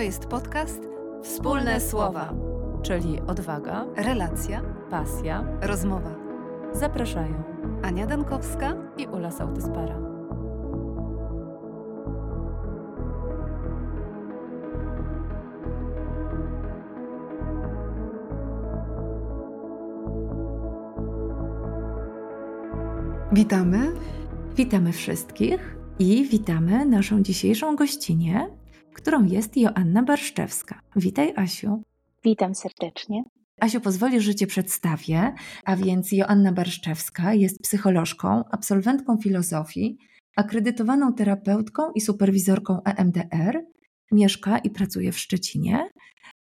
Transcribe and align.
To 0.00 0.04
jest 0.04 0.26
podcast 0.26 0.80
Wspólne 1.22 1.80
Słowa, 1.80 2.34
czyli 2.82 3.20
odwaga, 3.26 3.86
relacja, 3.96 4.62
pasja, 4.90 5.44
rozmowa. 5.60 6.14
Zapraszają 6.72 7.42
Ania 7.82 8.06
Dankowska 8.06 8.76
i 8.98 9.06
Ula 9.06 9.30
Sautyspara. 9.30 9.98
Witamy. 23.32 23.92
Witamy 24.56 24.92
wszystkich 24.92 25.76
i 25.98 26.24
witamy 26.24 26.86
naszą 26.86 27.22
dzisiejszą 27.22 27.76
gościnę, 27.76 28.59
którą 29.00 29.24
jest 29.24 29.56
Joanna 29.56 30.02
Barszczewska. 30.02 30.80
Witaj, 30.96 31.32
Asiu. 31.36 31.82
Witam 32.24 32.54
serdecznie. 32.54 33.22
Asiu, 33.60 33.80
pozwolisz, 33.80 34.24
że 34.24 34.34
Cię 34.34 34.46
przedstawię. 34.46 35.34
A 35.64 35.76
więc 35.76 36.12
Joanna 36.12 36.52
Barszczewska 36.52 37.34
jest 37.34 37.62
psycholożką, 37.62 38.44
absolwentką 38.50 39.16
filozofii, 39.16 39.98
akredytowaną 40.36 41.14
terapeutką 41.14 41.82
i 41.94 42.00
superwizorką 42.00 42.82
EMDR. 42.84 43.64
Mieszka 44.12 44.58
i 44.58 44.70
pracuje 44.70 45.12
w 45.12 45.18
Szczecinie. 45.18 45.88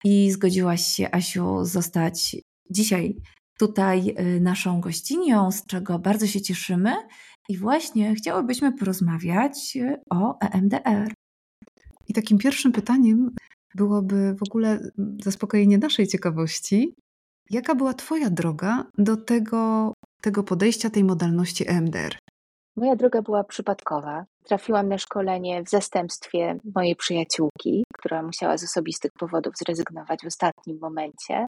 I 0.03 0.31
zgodziłaś 0.31 0.81
się, 0.81 1.11
Asiu, 1.11 1.65
zostać 1.65 2.35
dzisiaj 2.69 3.15
tutaj 3.59 4.15
y, 4.19 4.41
naszą 4.41 4.81
gościnią, 4.81 5.51
z 5.51 5.65
czego 5.65 5.99
bardzo 5.99 6.27
się 6.27 6.41
cieszymy. 6.41 6.93
I 7.49 7.57
właśnie 7.57 8.15
chciałybyśmy 8.15 8.73
porozmawiać 8.73 9.75
y, 9.75 10.01
o 10.09 10.39
EMDR. 10.39 11.13
I 12.07 12.13
takim 12.13 12.37
pierwszym 12.37 12.71
pytaniem 12.71 13.31
byłoby 13.75 14.35
w 14.35 14.43
ogóle 14.43 14.79
zaspokojenie 15.23 15.77
naszej 15.77 16.07
ciekawości. 16.07 16.93
Jaka 17.49 17.75
była 17.75 17.93
Twoja 17.93 18.29
droga 18.29 18.85
do 18.97 19.17
tego, 19.17 19.93
tego 20.21 20.43
podejścia, 20.43 20.89
tej 20.89 21.03
modalności 21.03 21.69
EMDR? 21.69 22.17
Moja 22.77 22.95
droga 22.95 23.21
była 23.21 23.43
przypadkowa. 23.43 24.25
Trafiłam 24.43 24.89
na 24.89 24.97
szkolenie 24.97 25.63
w 25.63 25.69
zastępstwie 25.69 26.59
mojej 26.75 26.95
przyjaciółki, 26.95 27.83
która 27.99 28.23
musiała 28.23 28.57
z 28.57 28.63
osobistych 28.63 29.11
powodów 29.19 29.53
zrezygnować 29.57 30.19
w 30.23 30.27
ostatnim 30.27 30.79
momencie. 30.81 31.45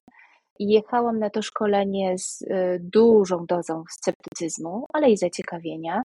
I 0.58 0.68
jechałam 0.68 1.18
na 1.18 1.30
to 1.30 1.42
szkolenie 1.42 2.18
z 2.18 2.42
y, 2.42 2.46
dużą 2.80 3.46
dozą 3.46 3.84
sceptycyzmu, 3.90 4.86
ale 4.92 5.10
i 5.10 5.16
zaciekawienia. 5.16 6.02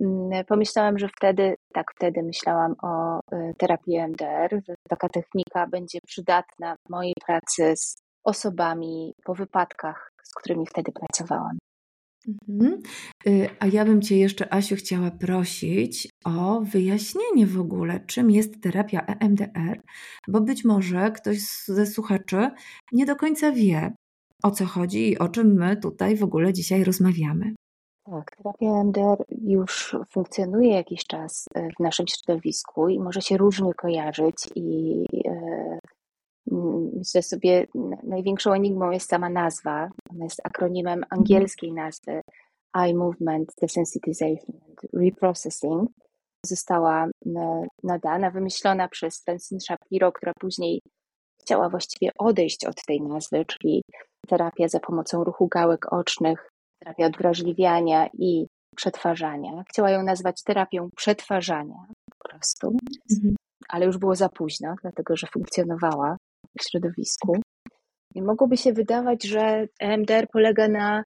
Mm, 0.00 0.44
pomyślałam, 0.44 0.98
że 0.98 1.08
wtedy, 1.08 1.54
tak 1.74 1.86
wtedy 1.96 2.22
myślałam 2.22 2.74
o 2.82 3.18
y, 3.18 3.54
terapii 3.58 3.98
MDR, 3.98 4.60
że 4.68 4.74
taka 4.88 5.08
technika 5.08 5.66
będzie 5.66 5.98
przydatna 6.06 6.76
w 6.76 6.90
mojej 6.90 7.14
pracy 7.26 7.72
z 7.76 7.96
osobami 8.24 9.14
po 9.24 9.34
wypadkach, 9.34 10.12
z 10.22 10.34
którymi 10.34 10.66
wtedy 10.66 10.92
pracowałam. 10.92 11.58
Mhm. 12.48 12.82
Y, 13.26 13.48
a 13.60 13.66
ja 13.66 13.84
bym 13.84 14.02
Cię 14.02 14.18
jeszcze, 14.18 14.54
Asiu, 14.54 14.76
chciała 14.76 15.10
prosić 15.10 16.08
o 16.24 16.60
wyjaśnienie 16.60 17.46
w 17.46 17.60
ogóle, 17.60 18.00
czym 18.00 18.30
jest 18.30 18.62
terapia 18.62 19.00
EMDR, 19.00 19.80
bo 20.28 20.40
być 20.40 20.64
może 20.64 21.10
ktoś 21.10 21.38
ze 21.66 21.86
słuchaczy 21.86 22.50
nie 22.92 23.06
do 23.06 23.16
końca 23.16 23.52
wie, 23.52 23.92
o 24.42 24.50
co 24.50 24.66
chodzi 24.66 25.10
i 25.10 25.18
o 25.18 25.28
czym 25.28 25.54
my 25.54 25.76
tutaj 25.76 26.16
w 26.16 26.24
ogóle 26.24 26.52
dzisiaj 26.52 26.84
rozmawiamy. 26.84 27.54
Tak, 28.10 28.36
terapia 28.36 28.84
MDR 28.84 29.24
już 29.42 29.96
funkcjonuje 30.10 30.74
jakiś 30.74 31.06
czas 31.06 31.46
e, 31.54 31.68
w 31.76 31.80
naszym 31.80 32.06
środowisku 32.08 32.88
i 32.88 33.00
może 33.00 33.22
się 33.22 33.36
różnie 33.36 33.74
kojarzyć 33.74 34.36
i 34.54 35.04
e, 35.28 35.78
myślę 36.96 37.22
sobie, 37.22 37.66
największą 38.02 38.52
enigmą 38.52 38.90
jest 38.90 39.08
sama 39.08 39.28
nazwa. 39.28 39.90
Ona 40.10 40.24
jest 40.24 40.40
akronimem 40.44 40.98
mhm. 40.98 41.20
angielskiej 41.20 41.72
nazwy 41.72 42.20
Eye 42.74 42.94
Movement 42.94 43.52
Desensitization 43.60 44.60
and 44.68 44.80
Reprocessing. 44.92 45.90
Została 46.46 47.08
nadana, 47.82 48.30
wymyślona 48.30 48.88
przez 48.88 49.22
Francine 49.24 49.60
Shapiro, 49.60 50.12
która 50.12 50.32
później 50.40 50.80
chciała 51.40 51.68
właściwie 51.68 52.10
odejść 52.18 52.64
od 52.64 52.84
tej 52.86 53.02
nazwy, 53.02 53.44
czyli 53.44 53.82
terapia 54.28 54.68
za 54.68 54.80
pomocą 54.80 55.24
ruchu 55.24 55.48
gałek 55.48 55.92
ocznych 55.92 56.55
terapia 56.78 57.06
odwrażliwiania 57.06 58.08
i 58.18 58.46
przetwarzania. 58.76 59.62
Chciała 59.70 59.90
ją 59.90 60.02
nazwać 60.02 60.42
terapią 60.42 60.88
przetwarzania 60.96 61.86
po 62.10 62.28
prostu, 62.28 62.76
mhm. 63.16 63.36
ale 63.68 63.86
już 63.86 63.98
było 63.98 64.14
za 64.14 64.28
późno, 64.28 64.74
dlatego 64.82 65.16
że 65.16 65.26
funkcjonowała 65.26 66.16
w 66.58 66.70
środowisku. 66.70 67.36
I 68.14 68.22
mogłoby 68.22 68.56
się 68.56 68.72
wydawać, 68.72 69.24
że 69.24 69.66
EMDR 69.80 70.26
polega 70.32 70.68
na 70.68 71.02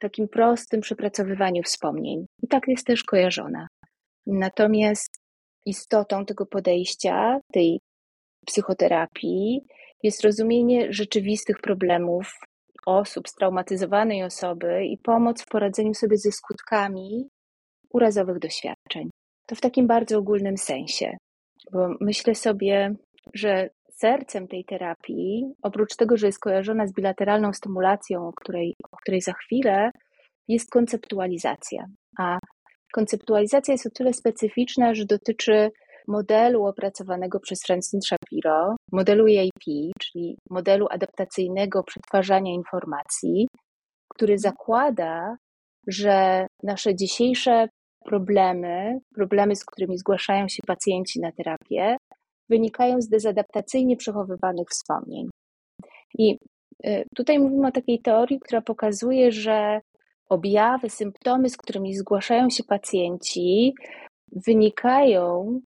takim 0.00 0.28
prostym 0.28 0.80
przepracowywaniu 0.80 1.62
wspomnień. 1.62 2.26
I 2.42 2.48
tak 2.48 2.68
jest 2.68 2.86
też 2.86 3.04
kojarzona. 3.04 3.66
Natomiast 4.26 5.18
istotą 5.66 6.24
tego 6.24 6.46
podejścia, 6.46 7.40
tej 7.52 7.80
psychoterapii, 8.46 9.60
jest 10.02 10.24
rozumienie 10.24 10.92
rzeczywistych 10.92 11.60
problemów 11.60 12.32
osób, 12.86 13.28
straumatyzowanej 13.28 14.24
osoby 14.24 14.84
i 14.84 14.98
pomoc 14.98 15.42
w 15.42 15.46
poradzeniu 15.46 15.94
sobie 15.94 16.16
ze 16.16 16.32
skutkami 16.32 17.28
urazowych 17.92 18.38
doświadczeń. 18.38 19.10
To 19.46 19.54
w 19.54 19.60
takim 19.60 19.86
bardzo 19.86 20.18
ogólnym 20.18 20.56
sensie, 20.56 21.16
bo 21.72 21.88
myślę 22.00 22.34
sobie, 22.34 22.94
że 23.34 23.70
sercem 23.90 24.48
tej 24.48 24.64
terapii, 24.64 25.44
oprócz 25.62 25.96
tego, 25.96 26.16
że 26.16 26.26
jest 26.26 26.40
kojarzona 26.40 26.86
z 26.86 26.92
bilateralną 26.92 27.52
stymulacją, 27.52 28.28
o 28.28 28.32
której, 28.32 28.74
o 28.92 28.96
której 28.96 29.20
za 29.20 29.32
chwilę, 29.32 29.90
jest 30.48 30.70
konceptualizacja. 30.70 31.84
A 32.18 32.38
konceptualizacja 32.92 33.72
jest 33.72 33.86
o 33.86 33.90
tyle 33.90 34.12
specyficzna, 34.12 34.94
że 34.94 35.04
dotyczy 35.04 35.70
modelu 36.08 36.66
opracowanego 36.66 37.40
przez 37.40 37.62
Francine 37.66 38.02
Shapiro, 38.02 38.76
modelu 38.92 39.26
EAP, 39.28 39.92
czyli 40.00 40.36
modelu 40.50 40.86
adaptacyjnego 40.90 41.82
przetwarzania 41.82 42.52
informacji, 42.52 43.48
który 44.14 44.38
zakłada, 44.38 45.36
że 45.86 46.46
nasze 46.62 46.94
dzisiejsze 46.94 47.68
problemy, 48.04 48.98
problemy, 49.14 49.56
z 49.56 49.64
którymi 49.64 49.98
zgłaszają 49.98 50.48
się 50.48 50.62
pacjenci 50.66 51.20
na 51.20 51.32
terapię, 51.32 51.96
wynikają 52.48 53.00
z 53.00 53.08
dezadaptacyjnie 53.08 53.96
przechowywanych 53.96 54.68
wspomnień. 54.70 55.28
I 56.18 56.38
y, 56.86 57.04
tutaj 57.16 57.38
mówimy 57.38 57.68
o 57.68 57.72
takiej 57.72 58.00
teorii, 58.00 58.40
która 58.40 58.60
pokazuje, 58.60 59.32
że 59.32 59.80
objawy, 60.28 60.90
symptomy, 60.90 61.48
z 61.48 61.56
którymi 61.56 61.94
zgłaszają 61.94 62.50
się 62.50 62.64
pacjenci, 62.64 63.74
wynikają 64.46 65.60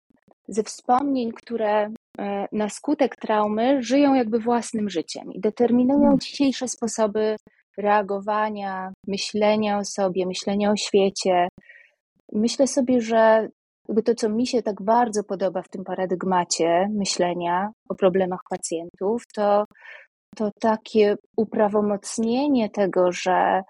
ze 0.51 0.63
wspomnień, 0.63 1.33
które 1.33 1.91
e, 2.19 2.47
na 2.53 2.69
skutek 2.69 3.17
traumy 3.17 3.83
żyją 3.83 4.15
jakby 4.15 4.39
własnym 4.39 4.91
życiem 4.91 5.33
i 5.33 5.41
determinują 5.41 6.01
hmm. 6.01 6.19
dzisiejsze 6.19 6.69
sposoby 6.69 7.37
reagowania, 7.77 8.93
myślenia 9.07 9.79
o 9.79 9.85
sobie, 9.85 10.27
myślenia 10.27 10.71
o 10.71 10.77
świecie. 10.77 11.49
Myślę 12.33 12.67
sobie, 12.67 13.01
że 13.01 13.49
jakby 13.89 14.03
to, 14.03 14.15
co 14.15 14.29
mi 14.29 14.47
się 14.47 14.63
tak 14.63 14.83
bardzo 14.83 15.25
podoba 15.25 15.63
w 15.63 15.69
tym 15.69 15.85
paradygmacie 15.85 16.89
myślenia 16.91 17.71
o 17.89 17.95
problemach 17.95 18.41
pacjentów, 18.51 19.23
to, 19.35 19.65
to 20.37 20.51
takie 20.61 21.17
uprawomocnienie 21.37 22.71
tego, 22.71 23.13
że 23.13 23.63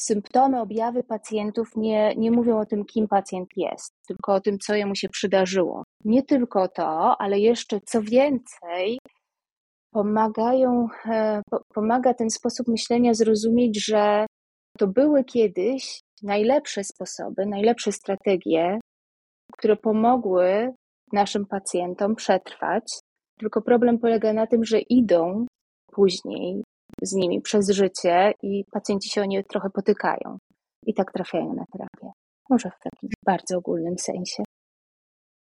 symptomy, 0.00 0.60
objawy 0.60 1.02
pacjentów 1.02 1.68
nie, 1.76 2.14
nie 2.16 2.30
mówią 2.30 2.60
o 2.60 2.66
tym, 2.66 2.84
kim 2.84 3.08
pacjent 3.08 3.48
jest, 3.56 3.92
tylko 4.08 4.34
o 4.34 4.40
tym, 4.40 4.58
co 4.58 4.74
jemu 4.74 4.94
się 4.94 5.08
przydarzyło. 5.08 5.84
Nie 6.04 6.22
tylko 6.22 6.68
to, 6.68 7.16
ale 7.20 7.38
jeszcze 7.38 7.80
co 7.80 8.02
więcej, 8.02 8.98
pomagają, 9.92 10.86
e, 11.06 11.42
pomaga 11.74 12.14
ten 12.14 12.30
sposób 12.30 12.68
myślenia 12.68 13.14
zrozumieć, 13.14 13.84
że 13.84 14.26
to 14.78 14.86
były 14.86 15.24
kiedyś 15.24 16.00
najlepsze 16.22 16.84
sposoby, 16.84 17.46
najlepsze 17.46 17.92
strategie, 17.92 18.80
które 19.52 19.76
pomogły 19.76 20.72
naszym 21.12 21.46
pacjentom 21.46 22.14
przetrwać. 22.14 23.00
Tylko 23.38 23.62
problem 23.62 23.98
polega 23.98 24.32
na 24.32 24.46
tym, 24.46 24.64
że 24.64 24.80
idą 24.80 25.46
później 25.92 26.62
z 27.02 27.12
nimi 27.12 27.40
przez 27.40 27.70
życie 27.70 28.32
i 28.42 28.64
pacjenci 28.72 29.10
się 29.10 29.22
o 29.22 29.24
nie 29.24 29.44
trochę 29.44 29.70
potykają 29.70 30.38
i 30.86 30.94
tak 30.94 31.12
trafiają 31.12 31.54
na 31.54 31.64
terapię. 31.72 32.12
Może 32.50 32.70
w 32.70 32.82
takim 32.84 33.10
bardzo 33.26 33.58
ogólnym 33.58 33.98
sensie. 33.98 34.44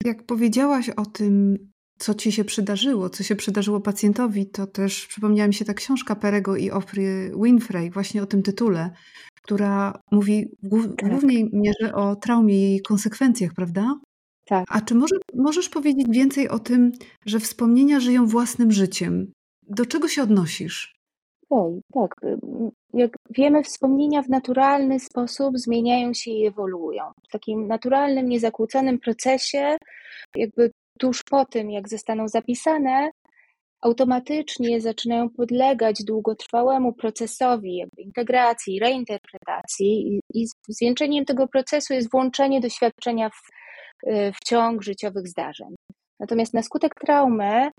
Jak 0.04 0.22
powiedziałaś 0.22 0.88
o 0.88 1.06
tym, 1.06 1.56
co 1.98 2.14
ci 2.14 2.32
się 2.32 2.44
przydarzyło, 2.44 3.10
co 3.10 3.22
się 3.22 3.37
przydarzyło 3.37 3.81
pacjentowi, 3.81 4.50
to 4.50 4.66
też 4.66 5.06
przypomniała 5.06 5.48
mi 5.48 5.54
się 5.54 5.64
ta 5.64 5.75
książka 5.75 6.16
Perego 6.16 6.56
i 6.56 6.70
Oprah 6.70 7.04
Winfrey, 7.43 7.90
właśnie 7.90 8.22
o 8.22 8.26
tym 8.26 8.42
tytule, 8.42 8.90
która 9.42 10.00
mówi 10.12 10.46
w 10.62 10.96
tak. 10.96 11.08
głównej 11.10 11.50
mierze 11.52 11.94
o 11.94 12.16
traumie 12.16 12.54
i 12.54 12.60
jej 12.60 12.82
konsekwencjach, 12.82 13.54
prawda? 13.54 13.94
Tak. 14.46 14.64
A 14.69 14.81
czy 14.81 14.94
może, 14.94 15.16
możesz 15.34 15.69
powiedzieć 15.69 16.06
więcej 16.10 16.49
o 16.49 16.58
tym, 16.58 16.92
że 17.26 17.40
wspomnienia 17.40 18.00
żyją 18.00 18.26
własnym 18.26 18.72
życiem? 18.72 19.32
Do 19.62 19.87
czego 19.87 20.08
się 20.08 20.22
odnosisz? 20.22 20.95
Okay, 21.50 21.81
tak. 21.94 22.14
Jak 22.93 23.10
wiemy, 23.31 23.62
wspomnienia 23.62 24.22
w 24.22 24.28
naturalny 24.28 25.00
sposób 25.00 25.58
zmieniają 25.58 26.14
się 26.14 26.31
i 26.31 26.46
ewoluują. 26.46 27.04
W 27.28 27.32
takim 27.32 27.66
naturalnym, 27.66 28.28
niezakłóconym 28.28 28.98
procesie, 28.98 29.76
jakby 30.37 30.70
tuż 30.98 31.22
po 31.22 31.44
tym, 31.44 31.70
jak 31.70 31.88
zostaną 31.88 32.28
zapisane, 32.28 33.10
automatycznie 33.82 34.81
zaczynają 34.81 35.31
podlegać 35.31 36.04
długotrwałemu 36.04 36.93
procesowi 36.93 37.76
jakby 37.76 38.02
integracji, 38.02 38.81
reinterpretacji 38.81 40.20
i, 40.34 40.46
zwieńczeniem 40.69 41.25
tego 41.25 41.49
procesu 41.49 41.94
jest 41.94 42.10
włączenie 42.10 42.60
doświadczenia 42.60 43.31
w, 43.31 43.42
w 44.34 44.44
ciąg 44.44 44.82
życiowych 44.82 45.28
zdarzeń. 45.28 45.75
Natomiast 46.20 46.54
na 46.54 46.62
skutek 46.62 46.94
traumy 46.94 47.70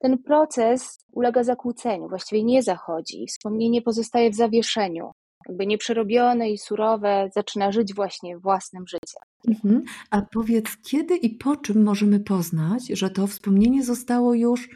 ten 0.00 0.18
proces 0.18 1.04
ulega 1.12 1.44
zakłóceniu, 1.44 2.08
właściwie 2.08 2.44
nie 2.44 2.62
zachodzi. 2.62 3.26
Wspomnienie 3.28 3.82
pozostaje 3.82 4.30
w 4.30 4.34
zawieszeniu, 4.34 5.10
jakby 5.48 5.66
nieprzerobione 5.66 6.50
i 6.50 6.58
surowe, 6.58 7.30
zaczyna 7.34 7.72
żyć 7.72 7.94
właśnie 7.94 8.38
własnym 8.38 8.84
życiem. 8.86 9.22
Mhm. 9.48 9.84
A 10.10 10.22
powiedz, 10.22 10.76
kiedy 10.90 11.16
i 11.16 11.30
po 11.30 11.56
czym 11.56 11.82
możemy 11.82 12.20
poznać, 12.20 12.86
że 12.86 13.10
to 13.10 13.26
wspomnienie 13.26 13.84
zostało 13.84 14.34
już 14.34 14.68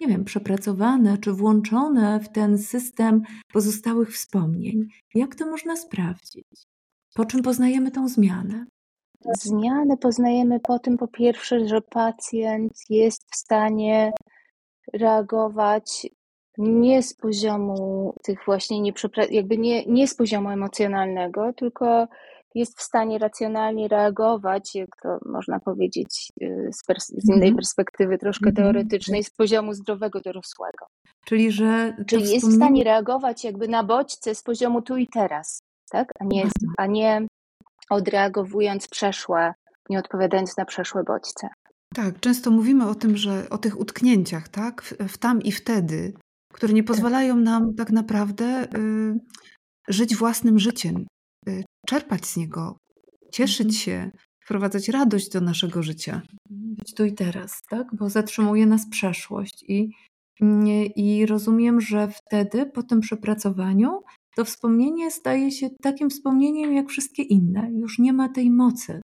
nie 0.00 0.08
wiem, 0.08 0.24
przepracowane 0.24 1.18
czy 1.18 1.32
włączone 1.32 2.20
w 2.20 2.28
ten 2.28 2.58
system 2.58 3.22
pozostałych 3.52 4.12
wspomnień. 4.12 4.88
Jak 5.14 5.34
to 5.34 5.46
można 5.46 5.76
sprawdzić? 5.76 6.66
Po 7.14 7.24
czym 7.24 7.42
poznajemy 7.42 7.90
tą 7.90 8.08
zmianę? 8.08 8.66
Zmianę 9.38 9.96
poznajemy 9.96 10.60
po 10.60 10.78
tym, 10.78 10.96
po 10.96 11.08
pierwsze, 11.08 11.68
że 11.68 11.80
pacjent 11.80 12.72
jest 12.90 13.22
w 13.32 13.36
stanie 13.36 14.12
reagować 14.92 16.06
nie 16.58 17.02
z 17.02 17.14
poziomu 17.14 18.14
tych 18.24 18.38
właśnie 18.46 18.82
nieprzepra- 18.82 19.30
jakby 19.30 19.58
nie, 19.58 19.86
nie 19.86 20.08
z 20.08 20.14
poziomu 20.14 20.50
emocjonalnego, 20.50 21.52
tylko 21.52 22.08
jest 22.54 22.78
w 22.78 22.82
stanie 22.82 23.18
racjonalnie 23.18 23.88
reagować, 23.88 24.74
jak 24.74 24.88
to 25.02 25.18
można 25.26 25.60
powiedzieć 25.60 26.32
y, 26.42 26.70
z, 26.72 26.88
pers- 26.88 27.14
z 27.16 27.28
innej 27.28 27.52
mm-hmm. 27.52 27.56
perspektywy 27.56 28.18
troszkę 28.18 28.50
mm-hmm. 28.50 28.56
teoretycznej, 28.56 29.24
z 29.24 29.30
poziomu 29.30 29.74
zdrowego 29.74 30.20
dorosłego. 30.20 30.86
Czyli, 31.26 31.52
że 31.52 31.96
Czyli 32.06 32.30
jest 32.30 32.48
w 32.48 32.56
stanie 32.56 32.84
reagować 32.84 33.44
jakby 33.44 33.68
na 33.68 33.84
bodźce 33.84 34.34
z 34.34 34.42
poziomu 34.42 34.82
tu 34.82 34.96
i 34.96 35.08
teraz, 35.08 35.62
tak? 35.90 36.08
a, 36.20 36.24
nie, 36.24 36.42
mhm. 36.42 36.74
a 36.78 36.86
nie 36.86 37.26
odreagowując 37.90 38.88
przeszłe, 38.88 39.54
nie 39.90 39.98
odpowiadając 39.98 40.56
na 40.56 40.64
przeszłe 40.64 41.04
bodźce. 41.04 41.48
Tak, 41.94 42.20
często 42.20 42.50
mówimy 42.50 42.88
o 42.88 42.94
tym, 42.94 43.16
że 43.16 43.50
o 43.50 43.58
tych 43.58 43.80
utknięciach, 43.80 44.48
tak, 44.48 44.82
w, 44.82 44.92
w 45.08 45.18
tam 45.18 45.42
i 45.42 45.52
wtedy, 45.52 46.12
które 46.52 46.72
nie 46.72 46.82
tak. 46.82 46.88
pozwalają 46.88 47.36
nam 47.36 47.74
tak 47.74 47.90
naprawdę 47.90 48.68
y, 48.78 49.18
żyć 49.88 50.16
własnym 50.16 50.58
życiem, 50.58 51.06
y, 51.48 51.64
czerpać 51.86 52.26
z 52.26 52.36
niego, 52.36 52.76
cieszyć 53.32 53.66
mhm. 53.66 53.72
się, 53.72 54.10
wprowadzać 54.44 54.88
radość 54.88 55.30
do 55.30 55.40
naszego 55.40 55.82
życia. 55.82 56.22
Być 56.50 56.94
tu 56.94 57.04
i 57.04 57.12
teraz, 57.12 57.62
tak? 57.70 57.86
Bo 57.92 58.10
zatrzymuje 58.10 58.66
nas 58.66 58.88
przeszłość 58.90 59.64
i, 59.68 59.90
i 60.96 61.26
rozumiem, 61.26 61.80
że 61.80 62.08
wtedy 62.08 62.66
po 62.66 62.82
tym 62.82 63.00
przepracowaniu 63.00 64.02
to 64.36 64.44
wspomnienie 64.44 65.10
staje 65.10 65.50
się 65.50 65.70
takim 65.82 66.10
wspomnieniem 66.10 66.72
jak 66.72 66.88
wszystkie 66.88 67.22
inne. 67.22 67.70
Już 67.72 67.98
nie 67.98 68.12
ma 68.12 68.28
tej 68.28 68.50
mocy. 68.50 69.00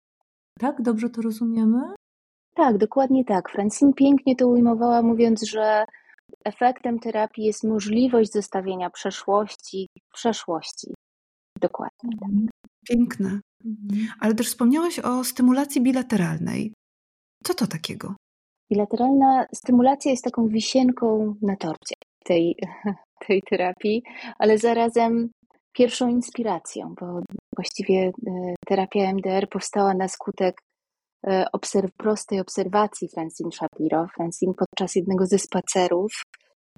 Tak? 0.59 0.83
Dobrze 0.83 1.11
to 1.11 1.23
rozumiemy? 1.23 1.81
Tak, 2.55 2.79
dokładnie 2.79 3.25
tak. 3.25 3.51
Francine 3.51 3.93
pięknie 3.93 4.37
to 4.37 4.49
ujmowała, 4.49 5.03
mówiąc, 5.03 5.43
że 5.43 5.85
efektem 6.45 6.99
terapii 6.99 7.45
jest 7.45 7.65
możliwość 7.65 8.33
zostawienia 8.33 8.91
przeszłości 8.91 9.89
w 10.11 10.15
przeszłości. 10.15 10.95
Dokładnie 11.61 12.11
tak. 12.21 12.31
Piękne. 12.89 13.41
Mhm. 13.65 14.09
Ale 14.21 14.35
też 14.35 14.47
wspomniałaś 14.47 14.99
o 14.99 15.25
stymulacji 15.25 15.81
bilateralnej. 15.83 16.73
Co 17.45 17.55
to 17.55 17.67
takiego? 17.67 18.15
Bilateralna 18.73 19.47
stymulacja 19.55 20.11
jest 20.11 20.25
taką 20.25 20.49
wisienką 20.49 21.35
na 21.43 21.57
torcie 21.57 21.95
tej, 22.25 22.57
tej 23.27 23.43
terapii, 23.51 24.03
ale 24.39 24.59
zarazem 24.59 25.31
pierwszą 25.73 26.09
inspiracją, 26.09 26.95
bo 27.01 27.21
właściwie 27.57 28.13
e, 28.27 28.55
terapia 28.67 29.13
MDR 29.13 29.49
powstała 29.49 29.95
na 29.95 30.09
skutek 30.09 30.57
obserw 31.53 31.93
prostej 31.97 32.41
obserwacji 32.41 33.09
Francine 33.09 33.51
Shapiro. 33.53 34.07
Francine 34.17 34.55
podczas 34.55 34.95
jednego 34.97 35.27
ze 35.27 35.39
spacerów 35.39 36.13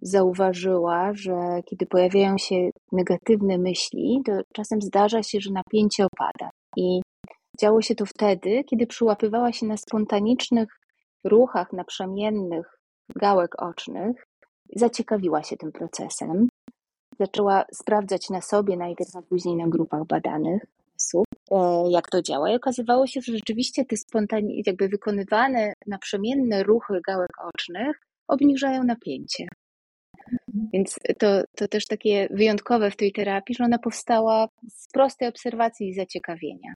zauważyła, 0.02 1.12
że 1.14 1.62
kiedy 1.64 1.86
pojawiają 1.86 2.38
się 2.38 2.70
negatywne 2.92 3.58
myśli, 3.58 4.22
to 4.26 4.32
czasem 4.54 4.82
zdarza 4.82 5.22
się, 5.22 5.40
że 5.40 5.50
napięcie 5.52 6.06
opada. 6.06 6.50
I 6.76 7.00
działo 7.60 7.82
się 7.82 7.94
to 7.94 8.06
wtedy, 8.06 8.64
kiedy 8.64 8.86
przyłapywała 8.86 9.52
się 9.52 9.66
na 9.66 9.76
spontanicznych 9.76 10.68
ruchach 11.24 11.72
naprzemiennych 11.72 12.78
gałek 13.16 13.62
ocznych, 13.62 14.26
zaciekawiła 14.76 15.42
się 15.42 15.56
tym 15.56 15.72
procesem. 15.72 16.48
Zaczęła 17.20 17.64
sprawdzać 17.72 18.30
na 18.30 18.40
sobie, 18.40 18.76
najpierw, 18.76 19.16
a 19.16 19.22
później 19.22 19.56
na 19.56 19.68
grupach 19.68 20.06
badanych 20.06 20.62
e, 21.50 21.56
jak 21.90 22.10
to 22.10 22.22
działa. 22.22 22.50
I 22.50 22.56
okazywało 22.56 23.06
się, 23.06 23.20
że 23.20 23.32
rzeczywiście 23.32 23.84
te 23.84 23.96
spontaniczne, 23.96 24.62
jakby 24.66 24.88
wykonywane 24.88 25.72
naprzemienne 25.86 26.62
ruchy 26.62 27.00
gałek 27.06 27.30
ocznych 27.44 28.00
obniżają 28.28 28.84
napięcie. 28.84 29.46
Więc 30.72 30.96
to, 31.18 31.42
to 31.56 31.68
też 31.68 31.86
takie 31.86 32.28
wyjątkowe 32.30 32.90
w 32.90 32.96
tej 32.96 33.12
terapii, 33.12 33.54
że 33.54 33.64
ona 33.64 33.78
powstała 33.78 34.48
z 34.68 34.88
prostej 34.92 35.28
obserwacji 35.28 35.88
i 35.88 35.94
zaciekawienia. 35.94 36.74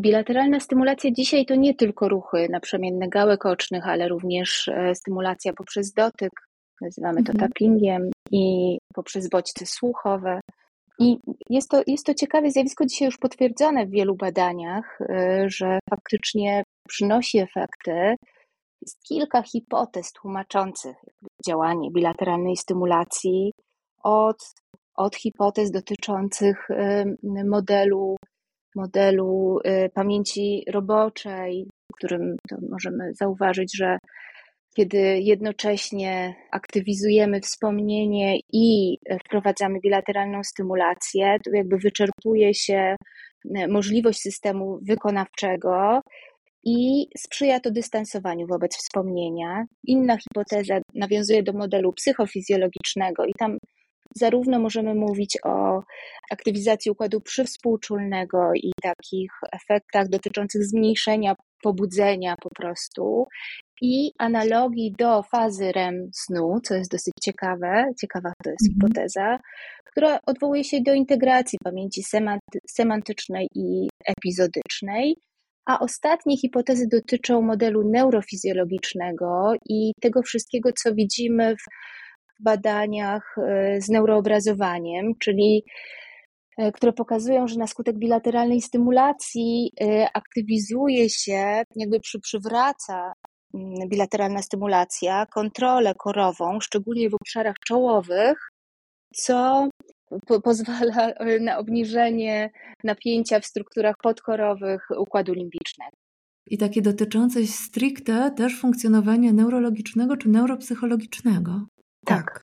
Bilateralna 0.00 0.60
stymulacja 0.60 1.10
dzisiaj 1.10 1.46
to 1.46 1.54
nie 1.54 1.74
tylko 1.74 2.08
ruchy 2.08 2.48
naprzemienne 2.50 3.08
gałek 3.08 3.46
ocznych, 3.46 3.86
ale 3.88 4.08
również 4.08 4.68
e, 4.68 4.94
stymulacja 4.94 5.52
poprzez 5.52 5.92
dotyk, 5.92 6.32
nazywamy 6.80 7.24
to 7.24 7.32
mhm. 7.32 7.48
tappingiem, 7.48 8.10
i 8.30 8.78
poprzez 8.94 9.28
bodźce 9.28 9.66
słuchowe. 9.66 10.40
I 10.98 11.16
jest 11.50 11.70
to, 11.70 11.82
jest 11.86 12.06
to 12.06 12.14
ciekawe 12.14 12.50
zjawisko, 12.50 12.86
dzisiaj 12.86 13.06
już 13.06 13.18
potwierdzone 13.18 13.86
w 13.86 13.90
wielu 13.90 14.16
badaniach, 14.16 14.98
e, 15.00 15.44
że 15.48 15.78
faktycznie 15.90 16.62
przynosi 16.88 17.38
efekty. 17.38 18.16
Jest 18.82 19.02
kilka 19.08 19.42
hipotez 19.42 20.12
tłumaczących 20.12 20.96
działanie 21.46 21.90
bilateralnej 21.90 22.56
stymulacji, 22.56 23.52
od, 24.02 24.36
od 24.94 25.16
hipotez 25.16 25.70
dotyczących 25.70 26.68
modelu, 27.44 28.16
modelu 28.74 29.58
y, 29.66 29.90
pamięci 29.94 30.64
roboczej, 30.68 31.68
w 31.92 31.96
którym 31.96 32.36
możemy 32.70 33.14
zauważyć, 33.14 33.76
że 33.76 33.98
kiedy 34.74 34.98
jednocześnie 35.20 36.34
aktywizujemy 36.50 37.40
wspomnienie 37.40 38.38
i 38.52 38.98
wprowadzamy 39.26 39.80
bilateralną 39.80 40.44
stymulację, 40.44 41.36
to 41.44 41.50
jakby 41.54 41.78
wyczerpuje 41.78 42.54
się 42.54 42.96
y, 43.58 43.68
możliwość 43.68 44.20
systemu 44.20 44.78
wykonawczego 44.88 46.00
i 46.64 47.06
sprzyja 47.18 47.60
to 47.60 47.70
dystansowaniu 47.70 48.46
wobec 48.46 48.76
wspomnienia. 48.76 49.64
Inna 49.84 50.16
hipoteza 50.16 50.78
nawiązuje 50.94 51.42
do 51.42 51.52
modelu 51.52 51.92
psychofizjologicznego 51.92 53.24
i 53.24 53.32
tam 53.38 53.58
zarówno 54.16 54.58
możemy 54.58 54.94
mówić 54.94 55.38
o 55.44 55.82
aktywizacji 56.30 56.90
układu 56.90 57.20
przywspółczulnego 57.20 58.50
i 58.54 58.72
takich 58.82 59.30
efektach 59.52 60.08
dotyczących 60.08 60.64
zmniejszenia 60.64 61.34
pobudzenia 61.62 62.34
po 62.42 62.48
prostu 62.50 63.26
i 63.82 64.12
analogii 64.18 64.94
do 64.98 65.22
fazy 65.22 65.72
REM 65.72 66.10
snu, 66.12 66.60
co 66.64 66.74
jest 66.74 66.90
dosyć 66.90 67.14
ciekawe, 67.22 67.84
ciekawa 68.00 68.32
to 68.44 68.50
jest 68.50 68.68
mhm. 68.68 68.74
hipoteza, 68.74 69.38
która 69.84 70.18
odwołuje 70.26 70.64
się 70.64 70.80
do 70.80 70.94
integracji 70.94 71.58
pamięci 71.64 72.02
semantycznej 72.68 73.48
i 73.54 73.88
epizodycznej, 74.06 75.16
a 75.66 75.78
ostatnie 75.78 76.36
hipotezy 76.36 76.88
dotyczą 76.92 77.42
modelu 77.42 77.90
neurofizjologicznego 77.90 79.52
i 79.68 79.92
tego 80.00 80.22
wszystkiego, 80.22 80.70
co 80.72 80.94
widzimy 80.94 81.56
w 81.56 82.42
badaniach 82.44 83.36
e, 83.38 83.80
z 83.80 83.88
neuroobrazowaniem, 83.88 85.12
czyli 85.18 85.64
e, 86.58 86.72
które 86.72 86.92
pokazują, 86.92 87.48
że 87.48 87.58
na 87.58 87.66
skutek 87.66 87.98
bilateralnej 87.98 88.60
stymulacji 88.60 89.72
e, 89.80 90.06
aktywizuje 90.14 91.10
się, 91.10 91.62
jakby 91.76 92.00
przy, 92.00 92.20
przywraca 92.20 93.12
bilateralna 93.88 94.42
stymulacja 94.42 95.26
kontrolę 95.26 95.94
korową, 95.94 96.60
szczególnie 96.60 97.10
w 97.10 97.14
obszarach 97.14 97.56
czołowych, 97.66 98.50
co 99.14 99.68
po, 100.26 100.40
pozwala 100.40 101.12
na 101.40 101.58
obniżenie 101.58 102.50
napięcia 102.84 103.40
w 103.40 103.46
strukturach 103.46 103.96
podkorowych 104.02 104.88
układu 104.98 105.34
limbicznego. 105.34 105.96
I 106.46 106.58
takie 106.58 106.82
dotyczące 106.82 107.46
stricte 107.46 108.30
też 108.30 108.60
funkcjonowania 108.60 109.32
neurologicznego 109.32 110.16
czy 110.16 110.28
neuropsychologicznego. 110.28 111.66
Tak. 112.06 112.44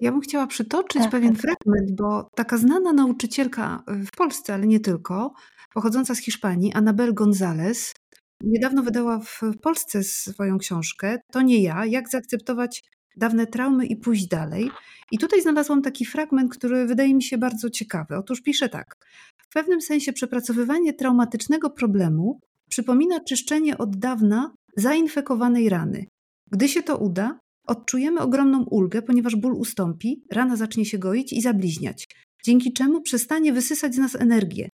Ja 0.00 0.12
bym 0.12 0.20
chciała 0.20 0.46
przytoczyć 0.46 1.02
Tak, 1.02 1.10
pewien 1.10 1.36
tak. 1.36 1.42
fragment, 1.42 1.96
bo 1.96 2.28
taka 2.34 2.56
znana 2.56 2.92
nauczycielka 2.92 3.82
w 3.86 4.16
Polsce, 4.16 4.54
ale 4.54 4.66
nie 4.66 4.80
tylko, 4.80 5.32
pochodząca 5.74 6.14
z 6.14 6.18
Hiszpanii, 6.18 6.72
Anabel 6.72 7.14
González, 7.14 7.94
niedawno 8.40 8.82
wydała 8.82 9.20
w 9.20 9.40
Polsce 9.62 10.02
swoją 10.02 10.58
książkę 10.58 11.18
To 11.32 11.42
nie 11.42 11.62
ja, 11.62 11.86
jak 11.86 12.08
zaakceptować 12.08 12.82
dawne 13.16 13.46
traumy 13.46 13.86
i 13.86 13.96
pójść 13.96 14.26
dalej. 14.26 14.70
I 15.10 15.18
tutaj 15.18 15.42
znalazłam 15.42 15.82
taki 15.82 16.04
fragment, 16.04 16.52
który 16.52 16.86
wydaje 16.86 17.14
mi 17.14 17.22
się 17.22 17.38
bardzo 17.38 17.70
ciekawy. 17.70 18.16
Otóż 18.16 18.42
pisze 18.42 18.68
tak. 18.68 18.96
W 19.38 19.52
pewnym 19.52 19.82
sensie 19.82 20.12
przepracowywanie 20.12 20.92
traumatycznego 20.92 21.70
problemu 21.70 22.40
przypomina 22.68 23.20
czyszczenie 23.20 23.78
od 23.78 23.96
dawna 23.96 24.54
zainfekowanej 24.76 25.68
rany. 25.68 26.06
Gdy 26.52 26.68
się 26.68 26.82
to 26.82 26.98
uda, 26.98 27.38
odczujemy 27.66 28.20
ogromną 28.20 28.64
ulgę, 28.64 29.02
ponieważ 29.02 29.36
ból 29.36 29.52
ustąpi, 29.52 30.22
rana 30.32 30.56
zacznie 30.56 30.84
się 30.84 30.98
goić 30.98 31.32
i 31.32 31.40
zabliźniać, 31.40 32.08
dzięki 32.44 32.72
czemu 32.72 33.00
przestanie 33.00 33.52
wysysać 33.52 33.94
z 33.94 33.98
nas 33.98 34.14
energię. 34.14 34.68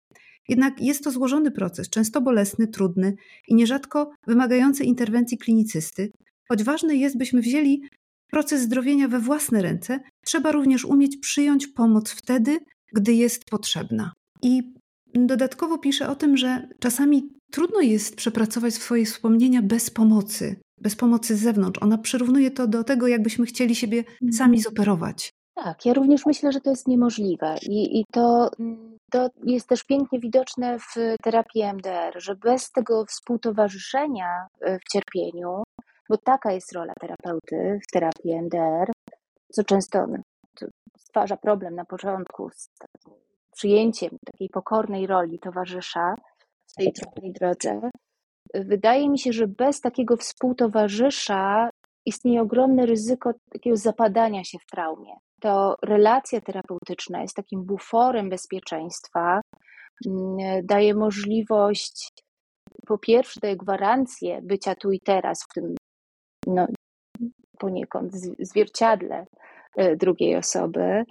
Jednak 0.50 0.82
jest 0.82 1.04
to 1.04 1.12
złożony 1.12 1.52
proces, 1.52 1.90
często 1.90 2.22
bolesny, 2.22 2.68
trudny 2.68 3.16
i 3.48 3.56
nierzadko 3.56 4.12
wymagający 4.28 4.84
interwencji 4.84 5.38
klinicysty. 5.38 6.12
Choć 6.50 6.64
ważne 6.64 6.96
jest, 6.96 7.18
byśmy 7.18 7.42
wzięli 7.42 7.82
proces 8.32 8.62
zdrowienia 8.62 9.08
we 9.08 9.20
własne 9.20 9.62
ręce, 9.62 10.00
trzeba 10.26 10.52
również 10.52 10.86
umieć 10.86 11.18
przyjąć 11.18 11.68
pomoc 11.68 12.12
wtedy, 12.12 12.58
gdy 12.94 13.14
jest 13.14 13.46
potrzebna. 13.46 14.14
I 14.44 14.74
dodatkowo 15.14 15.78
pisze 15.78 16.10
o 16.10 16.16
tym, 16.16 16.38
że 16.38 16.68
czasami 16.80 17.30
trudno 17.52 17.82
jest 17.82 18.16
przepracować 18.16 18.74
swoje 18.74 19.06
wspomnienia 19.06 19.62
bez 19.62 19.90
pomocy, 19.90 20.56
bez 20.82 20.96
pomocy 20.96 21.36
z 21.36 21.40
zewnątrz. 21.40 21.82
Ona 21.82 21.98
przyrównuje 21.98 22.52
to 22.52 22.68
do 22.68 22.84
tego, 22.84 23.08
jakbyśmy 23.08 23.46
chcieli 23.46 23.76
siebie 23.76 24.04
sami 24.32 24.62
zoperować. 24.62 25.32
Tak, 25.56 25.86
ja 25.86 25.94
również 25.94 26.26
myślę, 26.26 26.52
że 26.52 26.62
to 26.62 26.70
jest 26.70 26.88
niemożliwe 26.88 27.56
i, 27.62 28.00
i 28.00 28.06
to, 28.12 28.50
mm, 28.60 28.98
to 29.12 29.30
jest 29.44 29.68
też 29.70 29.84
pięknie 29.84 30.20
widoczne 30.20 30.80
w 30.80 31.16
terapii 31.24 31.64
MDR, 31.64 32.14
że 32.22 32.36
bez 32.36 32.72
tego 32.72 33.06
współtowarzyszenia 33.06 34.48
y, 34.68 34.80
w 34.80 34.92
cierpieniu, 34.92 35.64
bo 36.10 36.18
taka 36.18 36.52
jest 36.52 36.74
rola 36.74 36.94
terapeuty 37.00 37.80
w 37.88 37.92
terapii 37.92 38.34
MDR, 38.34 38.92
co 39.54 39.64
często 39.64 40.08
no, 40.08 40.18
stwarza 40.98 41.38
problem 41.38 41.76
na 41.76 41.86
początku 41.86 42.50
z 42.50 42.70
przyjęciem 43.56 44.10
takiej 44.26 44.50
pokornej 44.50 45.08
roli 45.08 45.40
towarzysza 45.40 46.16
w 46.68 46.74
tej 46.74 46.94
trudnej 46.94 47.34
drodze. 47.34 47.90
Wydaje 48.54 49.10
mi 49.10 49.20
się, 49.20 49.34
że 49.34 49.48
bez 49.48 49.82
takiego 49.82 50.18
współtowarzysza 50.18 51.70
istnieje 52.06 52.42
ogromne 52.42 52.86
ryzyko 52.86 53.32
takiego 53.52 53.78
zapadania 53.78 54.44
się 54.44 54.58
w 54.60 54.66
traumie. 54.66 55.14
To 55.42 55.76
relacja 55.84 56.42
terapeutyczna 56.42 57.22
jest 57.22 57.36
takim 57.36 57.66
buforem 57.66 58.30
bezpieczeństwa, 58.30 59.42
mm, 60.08 60.66
daje 60.66 60.94
możliwość, 60.96 62.10
po 62.88 62.98
pierwsze, 62.98 63.40
daje 63.40 63.58
gwarancję 63.58 64.40
bycia 64.44 64.76
tu 64.76 64.92
i 64.92 65.00
teraz 65.00 65.44
w 65.44 65.54
tym 65.54 65.76
no, 66.48 66.68
poniekąd 67.60 68.14
zwierciadle 68.40 69.26
e, 69.78 69.96
drugiej 69.96 70.36
osoby, 70.36 71.04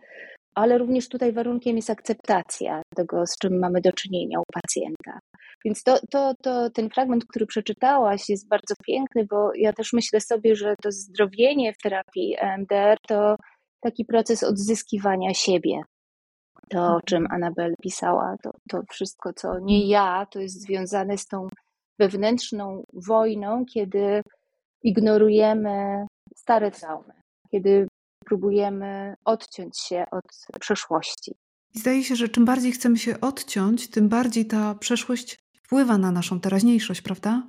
ale 0.54 0.78
również 0.78 1.08
tutaj 1.08 1.32
warunkiem 1.32 1.76
jest 1.76 1.90
akceptacja 1.90 2.82
tego, 2.96 3.26
z 3.26 3.38
czym 3.38 3.58
mamy 3.58 3.80
do 3.80 3.92
czynienia 3.92 4.40
u 4.40 4.44
pacjenta. 4.52 5.18
Więc 5.64 5.82
to, 5.82 5.98
to, 6.10 6.32
to 6.42 6.70
ten 6.70 6.90
fragment, 6.90 7.24
który 7.26 7.46
przeczytałaś, 7.46 8.28
jest 8.28 8.48
bardzo 8.48 8.74
piękny, 8.86 9.26
bo 9.30 9.50
ja 9.54 9.72
też 9.72 9.92
myślę 9.92 10.20
sobie, 10.20 10.56
że 10.56 10.74
to 10.82 10.92
zdrowienie 10.92 11.72
w 11.72 11.78
terapii 11.82 12.36
EMDR 12.38 12.98
to 13.08 13.36
taki 13.80 14.04
proces 14.04 14.42
odzyskiwania 14.42 15.34
siebie. 15.34 15.82
To, 16.68 16.96
o 16.96 17.00
czym 17.00 17.26
Anabel 17.30 17.74
pisała, 17.82 18.36
to, 18.42 18.50
to 18.68 18.82
wszystko, 18.90 19.32
co 19.32 19.58
nie 19.58 19.88
ja, 19.88 20.26
to 20.30 20.40
jest 20.40 20.62
związane 20.62 21.18
z 21.18 21.26
tą 21.26 21.48
wewnętrzną 21.98 22.82
wojną, 22.92 23.64
kiedy 23.64 24.22
ignorujemy 24.82 26.06
stare 26.36 26.70
traumy, 26.70 27.12
kiedy 27.50 27.88
próbujemy 28.24 29.14
odciąć 29.24 29.78
się 29.78 30.04
od 30.10 30.24
przeszłości. 30.60 31.34
Zdaje 31.74 32.04
się, 32.04 32.16
że 32.16 32.28
czym 32.28 32.44
bardziej 32.44 32.72
chcemy 32.72 32.98
się 32.98 33.20
odciąć, 33.20 33.90
tym 33.90 34.08
bardziej 34.08 34.46
ta 34.46 34.74
przeszłość 34.74 35.38
wpływa 35.62 35.98
na 35.98 36.10
naszą 36.10 36.40
teraźniejszość, 36.40 37.02
prawda? 37.02 37.48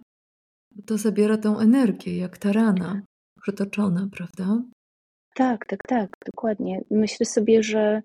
To 0.86 0.98
zabiera 0.98 1.38
tą 1.38 1.60
energię, 1.60 2.18
jak 2.18 2.38
ta 2.38 2.52
rana 2.54 3.02
przytoczona, 3.42 4.08
prawda? 4.12 4.62
Tak, 5.40 5.66
tak, 5.66 5.80
tak, 5.88 6.10
dokładnie. 6.26 6.82
Myślę 6.92 7.26
sobie, 7.26 7.64
że 7.64 8.02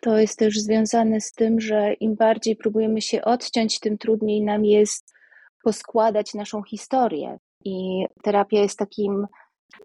to 0.00 0.18
jest 0.18 0.38
też 0.38 0.60
związane 0.60 1.20
z 1.20 1.32
tym, 1.32 1.60
że 1.60 1.92
im 1.92 2.14
bardziej 2.14 2.56
próbujemy 2.56 3.02
się 3.02 3.22
odciąć, 3.22 3.80
tym 3.80 3.98
trudniej 3.98 4.42
nam 4.42 4.64
jest 4.64 5.14
poskładać 5.64 6.34
naszą 6.34 6.62
historię. 6.62 7.38
I 7.64 8.06
terapia 8.22 8.58
jest 8.60 8.78
takim 8.78 9.26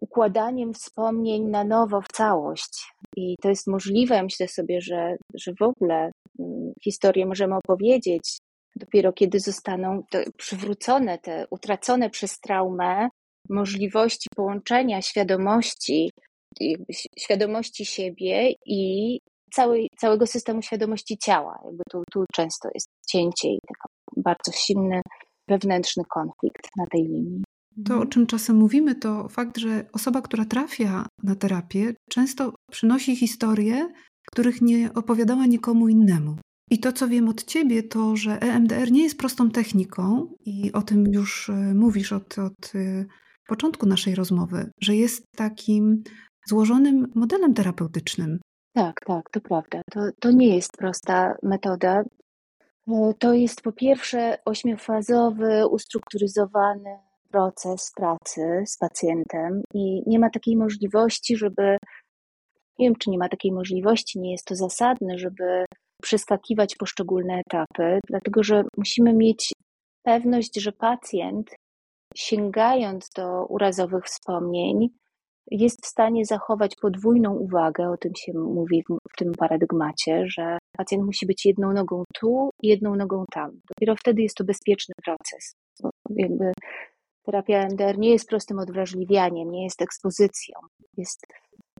układaniem 0.01 0.73
wspomnień 0.73 1.43
na 1.43 1.63
nowo 1.63 2.01
w 2.01 2.07
całość. 2.07 2.93
I 3.15 3.35
to 3.41 3.49
jest 3.49 3.67
możliwe, 3.67 4.23
myślę 4.23 4.47
sobie, 4.47 4.81
że, 4.81 5.15
że 5.33 5.53
w 5.59 5.61
ogóle 5.61 6.11
mm, 6.39 6.73
historię 6.83 7.25
możemy 7.25 7.55
opowiedzieć 7.55 8.37
dopiero 8.75 9.13
kiedy 9.13 9.39
zostaną 9.39 10.03
przywrócone, 10.37 11.17
te 11.17 11.45
utracone 11.49 12.09
przez 12.09 12.39
traumę 12.39 13.09
możliwości 13.49 14.29
połączenia 14.35 15.01
świadomości, 15.01 16.11
jakby 16.59 16.93
świadomości 17.19 17.85
siebie 17.85 18.53
i 18.65 19.19
całej, 19.53 19.87
całego 19.97 20.27
systemu 20.27 20.61
świadomości 20.61 21.17
ciała. 21.17 21.59
Jakby 21.65 21.83
tu, 21.91 22.03
tu 22.11 22.25
często 22.33 22.69
jest 22.73 22.87
cięcie 23.07 23.47
i 23.47 23.59
taki 23.67 24.23
bardzo 24.23 24.51
silny 24.51 25.01
wewnętrzny 25.49 26.03
konflikt 26.09 26.67
na 26.77 26.85
tej 26.91 27.01
linii. 27.01 27.43
To, 27.85 27.99
o 27.99 28.05
czym 28.05 28.27
czasem 28.27 28.55
mówimy, 28.55 28.95
to 28.95 29.29
fakt, 29.29 29.57
że 29.57 29.85
osoba, 29.93 30.21
która 30.21 30.45
trafia 30.45 31.05
na 31.23 31.35
terapię, 31.35 31.93
często 32.09 32.53
przynosi 32.71 33.15
historie, 33.15 33.87
których 34.31 34.61
nie 34.61 34.93
opowiadała 34.93 35.45
nikomu 35.45 35.87
innemu. 35.87 36.35
I 36.71 36.79
to, 36.79 36.93
co 36.93 37.07
wiem 37.07 37.29
od 37.29 37.43
ciebie, 37.43 37.83
to, 37.83 38.15
że 38.15 38.41
EMDR 38.41 38.91
nie 38.91 39.03
jest 39.03 39.17
prostą 39.17 39.51
techniką, 39.51 40.27
i 40.45 40.71
o 40.71 40.81
tym 40.81 41.03
już 41.13 41.49
e, 41.49 41.53
mówisz 41.53 42.13
od, 42.13 42.39
od 42.39 42.75
e, 42.75 43.05
początku 43.47 43.85
naszej 43.85 44.15
rozmowy, 44.15 44.71
że 44.81 44.95
jest 44.95 45.23
takim 45.35 46.03
złożonym 46.47 47.11
modelem 47.15 47.53
terapeutycznym. 47.53 48.39
Tak, 48.73 48.99
tak, 49.05 49.29
to 49.29 49.41
prawda. 49.41 49.81
To, 49.91 49.99
to 50.19 50.31
nie 50.31 50.55
jest 50.55 50.77
prosta 50.77 51.35
metoda. 51.43 52.03
E, 52.87 53.13
To 53.19 53.33
jest 53.33 53.61
po 53.61 53.71
pierwsze 53.71 54.37
ośmiofazowy, 54.45 55.67
ustrukturyzowany 55.67 56.97
proces 57.31 57.91
pracy 57.95 58.63
z 58.65 58.77
pacjentem 58.77 59.61
i 59.73 60.03
nie 60.07 60.19
ma 60.19 60.29
takiej 60.29 60.57
możliwości, 60.57 61.37
żeby, 61.37 61.77
nie 62.79 62.87
wiem, 62.87 62.95
czy 62.95 63.09
nie 63.09 63.17
ma 63.17 63.29
takiej 63.29 63.51
możliwości, 63.51 64.19
nie 64.19 64.31
jest 64.31 64.45
to 64.45 64.55
zasadne, 64.55 65.17
żeby 65.17 65.65
przeskakiwać 66.01 66.75
poszczególne 66.75 67.41
etapy, 67.47 67.99
dlatego 68.07 68.43
że 68.43 68.63
musimy 68.77 69.13
mieć 69.13 69.53
pewność, 70.03 70.61
że 70.61 70.71
pacjent, 70.71 71.55
sięgając 72.15 73.09
do 73.15 73.45
urazowych 73.45 74.05
wspomnień, 74.05 74.89
jest 75.51 75.83
w 75.83 75.87
stanie 75.87 76.25
zachować 76.25 76.75
podwójną 76.81 77.35
uwagę, 77.35 77.89
o 77.89 77.97
tym 77.97 78.11
się 78.15 78.33
mówi 78.33 78.83
w, 78.89 79.17
tym 79.17 79.31
paradygmacie, 79.37 80.23
że 80.27 80.57
pacjent 80.77 81.05
musi 81.05 81.25
być 81.25 81.45
jedną 81.45 81.73
nogą 81.73 82.03
tu 82.13 82.49
i 82.61 82.67
jedną 82.67 82.95
nogą 82.95 83.25
tam. 83.31 83.51
Dopiero 83.69 83.95
wtedy 83.95 84.21
jest 84.21 84.35
to 84.35 84.43
bezpieczny 84.43 84.93
proces. 85.05 85.53
Bo 85.83 85.89
jakby 86.15 86.51
terapia 87.25 87.67
MDR 87.67 87.97
nie 87.97 88.09
jest 88.09 88.29
prostym 88.29 88.59
odwrażliwianiem, 88.59 89.51
nie 89.51 89.63
jest 89.63 89.81
ekspozycją, 89.81 90.59
jest 90.97 91.25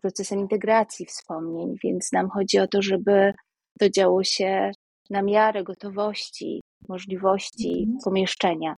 procesem 0.01 0.39
integracji 0.39 1.05
wspomnień, 1.05 1.75
więc 1.83 2.11
nam 2.11 2.29
chodzi 2.29 2.59
o 2.59 2.67
to, 2.67 2.81
żeby 2.81 3.33
to 3.79 3.89
działo 3.89 4.23
się 4.23 4.71
na 5.09 5.21
miarę 5.21 5.63
gotowości, 5.63 6.61
możliwości 6.89 7.79
Mhm. 7.79 7.97
pomieszczenia 8.03 8.75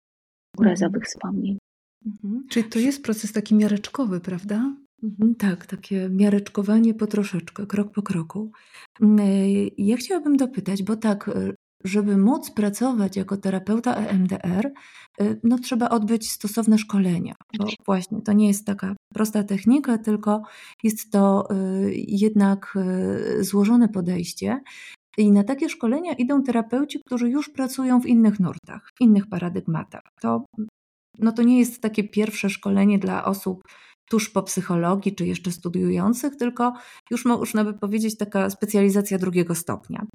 urazowych 0.59 1.05
wspomnień. 1.05 1.59
Mhm. 2.07 2.47
Czyli 2.49 2.69
to 2.69 2.79
jest 2.79 3.03
proces 3.03 3.33
taki 3.33 3.55
miareczkowy, 3.55 4.21
prawda? 4.21 4.75
Mhm, 5.03 5.35
Tak, 5.35 5.67
takie 5.67 6.09
miareczkowanie 6.11 6.95
po 6.95 7.07
troszeczkę, 7.07 7.67
krok 7.67 7.93
po 7.93 8.03
kroku. 8.03 8.53
Mm, 9.01 9.19
e, 9.21 9.51
Ja 9.79 9.97
chciałabym 9.97 10.37
dopytać, 10.37 10.83
bo 10.83 10.97
tak, 10.97 11.29
e, 11.29 11.55
żeby 11.85 12.17
móc 12.17 12.51
pracować 12.51 13.17
jako 13.17 13.37
terapeuta 13.37 13.95
EMDR, 13.97 14.73
e, 15.21 15.37
no 15.45 15.59
trzeba 15.59 15.89
odbyć 15.89 16.31
stosowne 16.31 16.79
szkolenia. 16.79 17.35
Bo 17.59 17.67
właśnie 17.87 18.23
to 18.23 18.33
nie 18.33 18.49
jest 18.49 18.67
taka 18.67 18.95
prosta 19.15 19.43
technika, 19.43 19.99
tylko 19.99 20.43
jest 20.83 21.13
to 21.13 21.49
jednak 22.09 22.79
złożone 23.41 23.89
podejście. 23.89 24.61
I 25.19 25.33
na 25.33 25.45
takie 25.45 25.69
szkolenia 25.69 26.13
idą 26.13 26.43
terapeuci, 26.43 27.01
którzy 27.07 27.31
już 27.31 27.49
pracują 27.51 28.01
w 28.01 28.07
innych 28.07 28.41
nurtach, 28.41 28.91
w 28.95 29.01
innych 29.01 29.27
paradygmatach. 29.27 30.03
To 30.21 30.45
no 31.19 31.33
to 31.33 31.43
nie 31.43 31.59
jest 31.59 31.83
takie 31.83 32.05
pierwsze 32.05 32.51
szkolenie 32.51 32.99
dla 32.99 33.25
osób 33.25 33.63
tuż 34.11 34.31
po 34.31 34.43
psychologii, 34.43 35.15
czy 35.15 35.27
jeszcze 35.27 35.51
studiujących, 35.51 36.37
tylko 36.37 36.73
już 37.11 37.25
można 37.25 37.65
by 37.65 37.75
powiedzieć 37.75 38.17
taka 38.17 38.51
specjalizacja 38.51 39.19
drugiego 39.19 39.55
stopnia. 39.55 40.07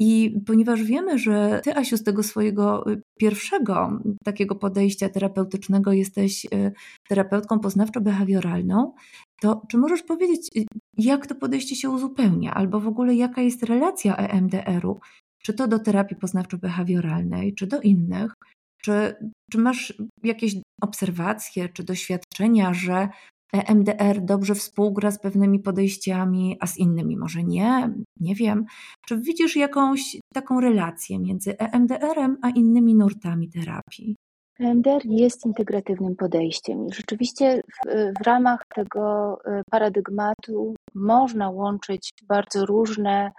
I 0.00 0.40
ponieważ 0.46 0.82
wiemy, 0.82 1.18
że 1.18 1.60
ty, 1.64 1.76
Asiu, 1.76 1.96
z 1.96 2.02
tego 2.02 2.22
swojego 2.22 2.90
y, 2.90 3.02
pierwszego 3.18 4.00
takiego 4.24 4.54
podejścia 4.54 5.08
terapeutycznego 5.08 5.92
jesteś 5.92 6.44
y, 6.44 6.72
terapeutką 7.08 7.56
poznawczo-behawioralną, 7.58 8.92
to 9.40 9.62
czy 9.70 9.78
możesz 9.78 10.02
powiedzieć, 10.02 10.50
y, 10.56 10.64
jak 10.98 11.26
to 11.26 11.34
podejście 11.34 11.76
się 11.76 11.90
uzupełnia, 11.90 12.54
albo 12.54 12.80
w 12.80 12.86
ogóle 12.86 13.14
jaka 13.14 13.42
jest 13.42 13.62
relacja 13.62 14.16
EMDR-u, 14.16 15.00
czy 15.42 15.54
to 15.54 15.68
do 15.68 15.78
terapii 15.78 16.16
poznawczo-behawioralnej, 16.16 17.54
czy 17.54 17.66
do 17.66 17.80
innych? 17.80 18.32
Czy, 18.84 19.14
czy 19.52 19.58
masz 19.58 19.94
jakieś 20.22 20.56
obserwacje 20.82 21.68
czy 21.68 21.84
doświadczenia, 21.84 22.74
że 22.74 23.08
EMDR 23.52 24.20
dobrze 24.20 24.54
współgra 24.54 25.10
z 25.10 25.18
pewnymi 25.18 25.60
podejściami, 25.60 26.56
a 26.60 26.66
z 26.66 26.78
innymi 26.78 27.16
może 27.16 27.42
nie, 27.42 27.94
nie 28.20 28.34
wiem. 28.34 28.64
Czy 29.06 29.20
widzisz 29.20 29.56
jakąś 29.56 30.16
taką 30.34 30.60
relację 30.60 31.18
między 31.18 31.58
EMDR-em 31.58 32.36
a 32.42 32.50
innymi 32.50 32.94
nurtami 32.94 33.50
terapii? 33.50 34.16
EMDR 34.60 35.02
jest 35.04 35.46
integratywnym 35.46 36.16
podejściem 36.16 36.86
i 36.86 36.92
rzeczywiście 36.94 37.60
w, 37.60 38.12
w, 38.20 38.26
ramach 38.26 38.62
tego 38.74 39.38
e, 39.44 39.62
paradygmatu 39.70 40.74
można 40.94 41.50
łączyć 41.50 42.10
bardzo 42.28 42.66
różne 42.66 43.30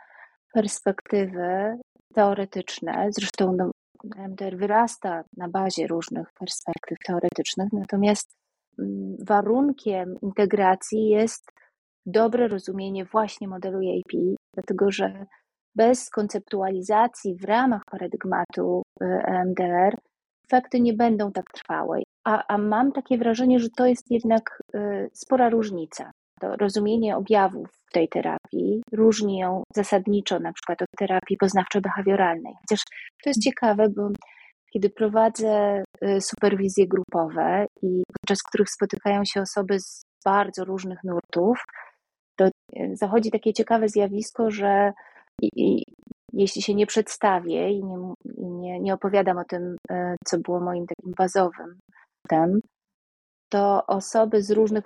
perspektywy 0.54 1.78
teoretyczne. 2.14 3.08
Zresztą 3.12 3.56
no, 3.58 3.72
EMDR 4.18 4.58
wyrasta 4.58 5.24
na 5.38 5.50
bazie 5.50 5.88
różnych 5.88 6.34
perspektyw 6.34 6.98
teoretycznych, 7.08 7.74
natomiast 7.74 8.36
Mm, 8.80 9.18
warunkiem 9.20 10.16
integracji 10.22 11.10
jest 11.10 11.52
dobre 12.06 12.48
rozumienie 12.48 13.06
właśnie 13.06 13.48
modelu 13.48 13.80
EAP, 13.80 14.38
dlatego 14.54 14.92
że 14.92 15.26
bez 15.76 16.10
konceptualizacji 16.10 17.36
w 17.36 17.44
ramach 17.44 17.82
paradygmatu 17.92 18.82
y, 19.02 19.06
EMDR 19.06 19.98
efekty 20.46 20.80
nie 20.80 20.94
będą 20.94 21.32
tak 21.32 21.46
trwałe. 21.54 22.00
A, 22.24 22.48
a 22.48 22.58
mam 22.58 22.92
takie 22.92 23.18
wrażenie, 23.18 23.60
że 23.60 23.70
to 23.78 23.86
jest 23.86 24.12
jednak 24.12 24.60
y, 24.76 25.10
spora 25.14 25.50
różnica. 25.50 26.12
To 26.44 26.56
rozumienie 26.56 27.18
objawów 27.18 27.68
tej 27.94 28.10
terapii 28.10 28.82
różni 28.92 29.38
ją 29.38 29.64
zasadniczo 29.76 30.40
na 30.40 30.54
przykład 30.54 30.82
od 30.82 30.88
terapii 30.98 31.38
poznawczo-behawioralnej. 31.38 32.54
Chociaż 32.62 32.80
to 33.24 33.30
jest 33.30 33.44
ciekawe, 33.44 33.90
bo 33.90 34.10
kiedy 34.74 34.90
prowadzę 34.90 35.84
y, 36.04 36.22
superwizje 36.22 36.88
grupowe 36.88 37.66
i 37.82 38.04
podczas 38.14 38.44
których 38.44 38.70
spotykają 38.70 39.26
się 39.26 39.42
osoby 39.42 39.80
z 39.80 40.02
bardzo 40.26 40.66
różnych 40.66 41.04
nurtów, 41.04 41.64
to 42.36 42.46
y, 42.46 42.52
zachodzi 42.94 43.32
takie 43.32 43.54
ciekawe 43.54 43.90
zjawisko, 43.90 44.52
że 44.52 44.94
i, 45.42 45.50
i, 45.56 45.84
jeśli 46.34 46.62
się 46.62 46.76
nie 46.76 46.88
przedstawię 46.88 47.72
i, 47.72 47.84
nie, 47.84 47.98
nie, 48.38 48.80
nie 48.80 48.94
opowiadam 48.94 49.38
o 49.38 49.44
tym, 49.44 49.76
y, 49.92 50.16
co 50.26 50.38
było 50.38 50.60
moim 50.60 50.86
takim 50.88 51.14
bazowym 51.18 51.80
tem, 52.30 52.60
to 53.50 53.86
osoby 53.88 54.42
z 54.42 54.52
różnych 54.52 54.84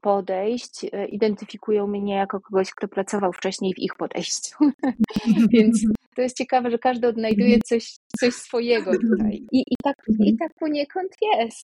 podejść 0.00 0.86
identyfikują 1.08 1.86
mnie 1.86 2.14
jako 2.14 2.40
kogoś, 2.40 2.70
kto 2.70 2.88
pracował 2.88 3.32
wcześniej 3.32 3.74
w 3.74 3.78
ich 3.78 3.94
podejściu. 3.98 4.56
Więc 5.52 5.84
to 6.18 6.22
jest 6.22 6.36
ciekawe, 6.36 6.70
że 6.70 6.78
każdy 6.78 7.08
odnajduje 7.08 7.54
mhm. 7.54 7.62
coś, 7.64 7.96
coś 8.20 8.34
swojego 8.34 8.92
tutaj. 8.92 9.46
I, 9.52 9.58
i, 9.60 9.74
tak, 9.84 9.96
I 10.08 10.12
mhm. 10.12 10.36
tak 10.36 10.58
poniekąd 10.60 11.12
jest. 11.38 11.66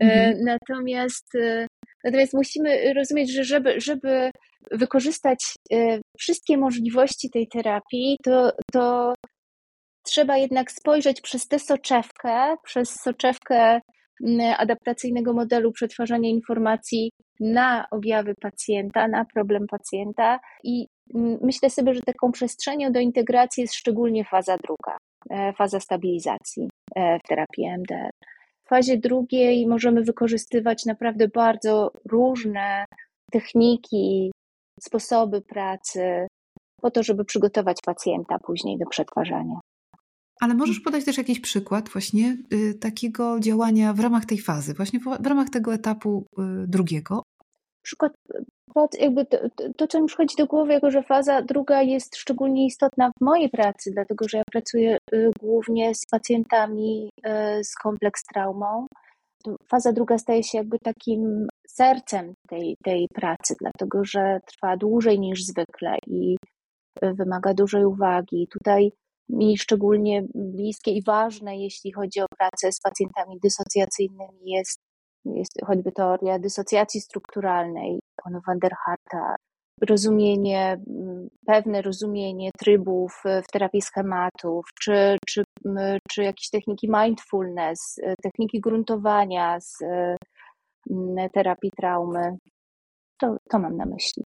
E, 0.00 0.04
mhm. 0.04 0.44
Natomiast, 0.44 1.34
e, 1.34 1.66
natomiast 2.04 2.34
musimy 2.34 2.94
rozumieć, 2.94 3.32
że 3.32 3.44
żeby, 3.44 3.80
żeby 3.80 4.30
wykorzystać 4.70 5.54
e, 5.72 6.00
wszystkie 6.18 6.58
możliwości 6.58 7.30
tej 7.30 7.48
terapii, 7.48 8.16
to, 8.24 8.52
to 8.72 9.14
trzeba 10.02 10.36
jednak 10.36 10.72
spojrzeć 10.72 11.20
przez 11.20 11.48
tę 11.48 11.58
soczewkę, 11.58 12.56
przez 12.64 12.90
soczewkę 12.90 13.80
adaptacyjnego 14.56 15.32
modelu 15.32 15.72
przetwarzania 15.72 16.30
informacji 16.30 17.10
na 17.40 17.86
objawy 17.90 18.34
pacjenta, 18.40 19.08
na 19.08 19.24
problem 19.24 19.66
pacjenta 19.66 20.40
i 20.64 20.86
myślę 21.42 21.70
sobie, 21.70 21.94
że 21.94 22.00
taką 22.00 22.32
przestrzenią 22.32 22.92
do 22.92 23.00
integracji 23.00 23.60
jest 23.60 23.74
szczególnie 23.74 24.24
faza 24.24 24.56
druga, 24.56 24.96
e, 25.30 25.52
faza 25.52 25.80
stabilizacji 25.80 26.68
e, 26.96 27.18
w 27.18 27.22
terapii 27.28 27.66
MDR. 27.66 28.10
W 28.64 28.68
fazie 28.68 28.96
drugiej 28.96 29.66
możemy 29.66 30.02
wykorzystywać 30.02 30.84
naprawdę 30.84 31.28
bardzo 31.28 31.90
różne 32.10 32.84
techniki, 33.32 34.32
sposoby 34.80 35.42
pracy 35.42 36.26
po 36.82 36.90
to, 36.90 37.02
żeby 37.02 37.24
przygotować 37.24 37.76
pacjenta 37.86 38.38
później 38.38 38.78
do 38.78 38.86
przetwarzania. 38.86 39.60
Ale 40.40 40.54
możesz 40.54 40.80
podać 40.80 41.04
też 41.04 41.18
jakiś 41.18 41.40
przykład 41.40 41.88
właśnie 41.88 42.36
y, 42.52 42.74
takiego 42.74 43.40
działania 43.40 43.92
w 43.92 44.00
ramach 44.00 44.24
tej 44.24 44.38
fazy, 44.38 44.74
właśnie 44.74 45.00
w, 45.00 45.04
w 45.20 45.26
ramach 45.26 45.50
tego 45.50 45.74
etapu 45.74 46.26
y, 46.38 46.42
drugiego? 46.66 47.22
Przykład, 47.82 48.12
jakby 49.00 49.26
to, 49.26 49.38
to, 49.76 49.86
co 49.86 50.00
mi 50.00 50.06
przychodzi 50.06 50.36
do 50.38 50.46
głowy, 50.46 50.72
jako 50.72 50.90
że 50.90 51.02
faza 51.02 51.42
druga 51.42 51.82
jest 51.82 52.16
szczególnie 52.16 52.66
istotna 52.66 53.10
w 53.10 53.24
mojej 53.24 53.48
pracy, 53.48 53.90
dlatego 53.94 54.28
że 54.28 54.38
ja 54.38 54.44
pracuję 54.52 54.98
y, 55.14 55.30
głównie 55.40 55.94
z 55.94 56.06
pacjentami 56.10 57.10
y, 57.26 57.64
z 57.64 57.74
kompleks 57.74 58.24
traumą. 58.24 58.86
Faza 59.68 59.92
druga 59.92 60.18
staje 60.18 60.42
się 60.42 60.58
jakby 60.58 60.78
takim 60.78 61.48
sercem 61.68 62.34
tej, 62.48 62.76
tej 62.84 63.08
pracy, 63.14 63.54
dlatego 63.60 64.04
że 64.04 64.40
trwa 64.46 64.76
dłużej 64.76 65.20
niż 65.20 65.44
zwykle 65.44 65.96
i 66.06 66.36
y, 67.04 67.14
wymaga 67.14 67.54
dużej 67.54 67.84
uwagi. 67.84 68.48
Tutaj 68.50 68.92
mi 69.28 69.58
szczególnie 69.58 70.22
bliskie 70.34 70.90
i 70.90 71.02
ważne, 71.02 71.58
jeśli 71.58 71.92
chodzi 71.92 72.20
o 72.20 72.26
pracę 72.38 72.72
z 72.72 72.80
pacjentami 72.80 73.38
dysocjacyjnymi, 73.42 74.40
jest, 74.44 74.78
jest 75.24 75.52
choćby 75.66 75.92
teoria 75.92 76.38
dysocjacji 76.38 77.00
strukturalnej 77.00 78.00
pana 78.24 78.40
van 78.46 78.58
der 78.58 78.72
Harta, 78.84 79.36
rozumienie, 79.80 80.80
pewne 81.46 81.82
rozumienie 81.82 82.50
trybów 82.58 83.22
w 83.24 83.52
terapii 83.52 83.82
schematów, 83.82 84.64
czy, 84.80 85.16
czy, 85.26 85.44
czy 86.10 86.22
jakieś 86.22 86.50
techniki 86.50 86.88
mindfulness, 86.90 88.00
techniki 88.22 88.60
gruntowania 88.60 89.60
z 89.60 89.78
terapii 91.32 91.70
traumy. 91.76 92.36
To, 93.20 93.36
to 93.50 93.58
mam 93.58 93.76
na 93.76 93.86
myśli. 93.86 94.24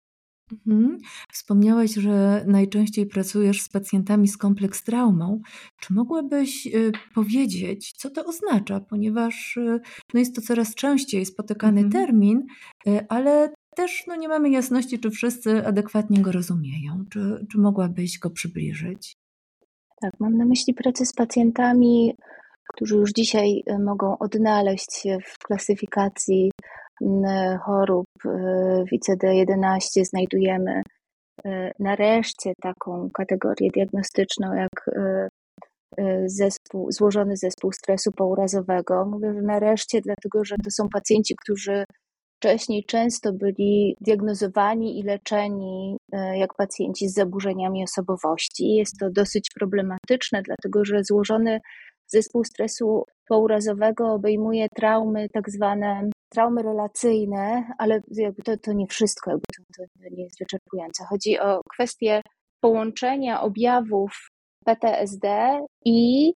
Mhm. 0.52 0.98
Wspomniałeś, 1.32 1.94
że 1.94 2.44
najczęściej 2.46 3.06
pracujesz 3.06 3.62
z 3.62 3.68
pacjentami 3.68 4.28
z 4.28 4.36
kompleks 4.36 4.84
traumą. 4.84 5.40
Czy 5.80 5.92
mogłabyś 5.92 6.66
y, 6.66 6.92
powiedzieć, 7.14 7.92
co 7.92 8.10
to 8.10 8.24
oznacza? 8.24 8.80
Ponieważ 8.80 9.56
y, 9.56 9.80
no 10.14 10.20
jest 10.20 10.34
to 10.34 10.42
coraz 10.42 10.74
częściej 10.74 11.26
spotykany 11.26 11.80
mhm. 11.80 12.06
termin, 12.06 12.46
y, 12.86 13.06
ale 13.08 13.52
też 13.76 14.04
no, 14.06 14.16
nie 14.16 14.28
mamy 14.28 14.50
jasności, 14.50 14.98
czy 14.98 15.10
wszyscy 15.10 15.66
adekwatnie 15.66 16.22
go 16.22 16.32
rozumieją. 16.32 17.04
Czy, 17.10 17.46
czy 17.52 17.58
mogłabyś 17.58 18.18
go 18.18 18.30
przybliżyć? 18.30 19.16
Tak, 20.00 20.12
mam 20.20 20.36
na 20.36 20.44
myśli 20.44 20.74
pracę 20.74 21.06
z 21.06 21.12
pacjentami, 21.12 22.14
którzy 22.74 22.96
już 22.96 23.12
dzisiaj 23.12 23.62
mogą 23.84 24.18
odnaleźć 24.18 24.94
się 25.02 25.18
w 25.26 25.38
klasyfikacji 25.38 26.50
chorób 27.66 28.06
y, 28.24 28.28
w 28.84 28.92
ICD-11 28.92 30.04
znajdujemy 30.04 30.82
y, 31.46 31.70
nareszcie 31.78 32.52
taką 32.62 33.10
kategorię 33.14 33.70
diagnostyczną 33.74 34.54
jak 34.54 34.88
y, 34.88 35.28
zespół, 36.26 36.92
złożony 36.92 37.36
zespół 37.36 37.72
stresu 37.72 38.12
pourazowego. 38.12 39.06
Mówię, 39.06 39.34
że 39.34 39.42
nareszcie, 39.42 40.00
dlatego 40.00 40.44
że 40.44 40.56
to 40.64 40.70
są 40.70 40.88
pacjenci, 40.88 41.34
którzy 41.42 41.84
wcześniej 42.36 42.84
często 42.84 43.32
byli 43.32 43.96
diagnozowani 44.00 45.00
i 45.00 45.02
leczeni 45.02 45.96
jak 46.34 46.54
pacjenci 46.54 47.08
z 47.08 47.14
zaburzeniami 47.14 47.84
osobowości. 47.84 48.68
Jest 48.68 48.98
to 49.00 49.10
dosyć 49.10 49.50
problematyczne, 49.54 50.42
dlatego 50.42 50.84
że 50.84 51.04
złożony 51.04 51.60
zespół 52.06 52.44
stresu 52.44 53.04
pourazowego 53.28 54.12
obejmuje 54.12 54.68
traumy 54.76 55.28
tak 55.28 55.50
zwane 55.50 56.10
traumy 56.34 56.62
relacyjne, 56.62 57.64
ale 57.78 58.00
jakby 58.10 58.42
to, 58.42 58.56
to 58.56 58.72
nie 58.72 58.86
wszystko, 58.86 59.30
jakby 59.30 59.44
to, 59.76 59.82
to 60.02 60.14
nie 60.16 60.24
jest 60.24 60.38
wyczerpujące. 60.38 61.04
Chodzi 61.04 61.38
o 61.38 61.60
kwestię 61.70 62.22
połączenia 62.60 63.40
objawów 63.40 64.30
PTSD 64.64 65.58
i, 65.84 66.32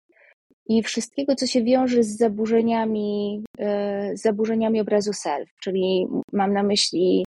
i 0.67 0.83
wszystkiego, 0.83 1.35
co 1.35 1.47
się 1.47 1.65
wiąże 1.65 2.03
z 2.03 2.17
zaburzeniami, 2.17 3.45
e, 3.59 4.17
z 4.17 4.23
zaburzeniami 4.23 4.81
obrazu 4.81 5.13
self, 5.13 5.49
czyli 5.63 6.07
mam 6.33 6.53
na 6.53 6.63
myśli, 6.63 7.25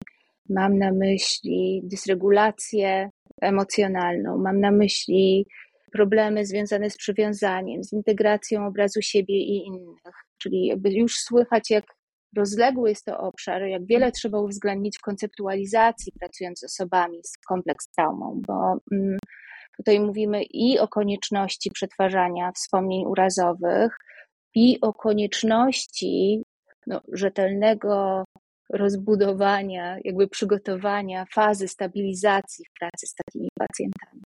mam 0.49 0.77
na 0.77 0.91
myśli 0.91 1.81
dysregulację 1.83 3.09
emocjonalną, 3.41 4.37
mam 4.37 4.59
na 4.59 4.71
myśli 4.71 5.45
problemy 5.91 6.45
związane 6.45 6.89
z 6.89 6.97
przywiązaniem, 6.97 7.83
z 7.83 7.93
integracją 7.93 8.65
obrazu 8.65 9.01
siebie 9.01 9.37
i 9.37 9.65
innych. 9.65 10.15
Czyli 10.37 10.65
jakby 10.65 10.89
już 10.91 11.15
słychać, 11.15 11.69
jak 11.69 11.85
rozległy 12.35 12.89
jest 12.89 13.05
to 13.05 13.17
obszar, 13.17 13.61
jak 13.61 13.85
wiele 13.85 14.11
trzeba 14.11 14.39
uwzględnić 14.39 14.97
w 14.97 15.01
konceptualizacji, 15.01 16.13
pracując 16.19 16.59
z 16.59 16.63
osobami 16.63 17.19
z 17.23 17.37
kompleks 17.37 17.87
traumą, 17.87 18.41
bo 18.47 18.77
mm, 18.91 19.17
tutaj 19.77 19.99
mówimy 19.99 20.43
i 20.43 20.79
o 20.79 20.87
konieczności 20.87 21.71
przetwarzania 21.71 22.51
wspomnień 22.51 23.05
urazowych, 23.05 23.97
i 24.55 24.81
o 24.81 24.93
konieczności 24.93 26.43
no, 26.87 27.01
rzetelnego 27.11 28.23
rozbudowania, 28.69 29.97
jakby 30.03 30.27
przygotowania 30.27 31.25
fazy 31.33 31.67
stabilizacji 31.67 32.65
w 32.65 32.79
pracy 32.79 33.07
z 33.07 33.13
takimi 33.15 33.49
pacjentami. 33.59 34.21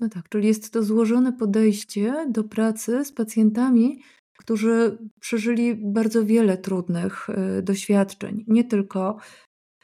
No 0.00 0.08
tak, 0.08 0.28
czyli 0.28 0.48
jest 0.48 0.72
to 0.72 0.82
złożone 0.82 1.32
podejście 1.32 2.26
do 2.28 2.44
pracy 2.44 3.04
z 3.04 3.12
pacjentami, 3.12 4.02
którzy 4.40 4.98
przeżyli 5.20 5.74
bardzo 5.74 6.24
wiele 6.24 6.58
trudnych 6.58 7.28
y, 7.58 7.62
doświadczeń, 7.62 8.44
nie 8.48 8.64
tylko 8.64 9.16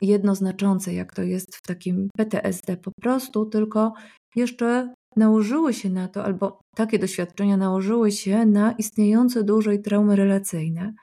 jednoznaczące, 0.01 0.95
jak 0.95 1.15
to 1.15 1.23
jest 1.23 1.57
w 1.57 1.63
takim 1.63 2.09
PTSD 2.17 2.77
po 2.77 2.91
prostu, 3.01 3.47
tylko 3.47 3.93
jeszcze 4.37 4.95
nałożyły 5.17 5.75
się 5.75 5.91
na 5.91 6.09
to, 6.09 6.25
albo 6.25 6.61
takie 6.77 6.99
doświadczenia 6.99 7.57
nałożyły 7.57 8.13
się 8.13 8.47
na 8.47 8.73
istniejące 8.73 9.45
dłużej 9.45 9.83
traumy 9.83 10.17
relacyjne 10.17 10.95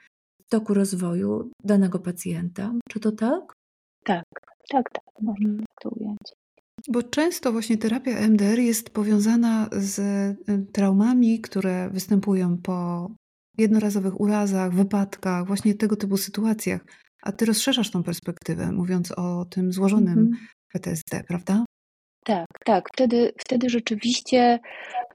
w 0.46 0.50
toku 0.50 0.74
rozwoju 0.74 1.52
danego 1.64 2.00
pacjenta. 2.00 2.74
Czy 2.90 3.00
to 3.00 3.12
tak? 3.12 3.54
Tak, 4.04 4.24
tak, 4.72 4.90
tak, 4.90 5.04
można 5.22 5.58
tak 5.58 5.66
to 5.82 5.90
ująć. 5.90 6.20
Bo 6.88 7.04
często 7.04 7.52
właśnie 7.52 7.78
terapia 7.78 8.12
MDR 8.12 8.60
jest 8.60 8.90
powiązana 8.90 9.70
z 9.72 10.00
y, 10.50 10.66
traumami, 10.74 11.42
które 11.42 11.90
występują 11.90 12.58
po 12.58 13.10
jednorazowych 13.58 14.22
urazach, 14.22 14.74
wypadkach, 14.74 15.48
właśnie 15.48 15.76
tego 15.76 15.96
typu 15.96 16.18
sytuacjach. 16.18 16.82
A 17.24 17.32
ty 17.32 17.46
rozszerzasz 17.46 17.92
tą 17.92 18.04
perspektywę, 18.04 18.72
mówiąc 18.72 19.12
o 19.12 19.46
tym 19.46 19.74
złożonym 19.74 20.20
mm 20.20 20.32
-hmm. 20.32 20.38
PTSD, 20.74 21.24
prawda? 21.28 21.66
Tak, 22.26 22.48
tak. 22.66 22.90
Wtedy, 22.94 23.34
wtedy 23.38 23.70
rzeczywiście 23.70 24.60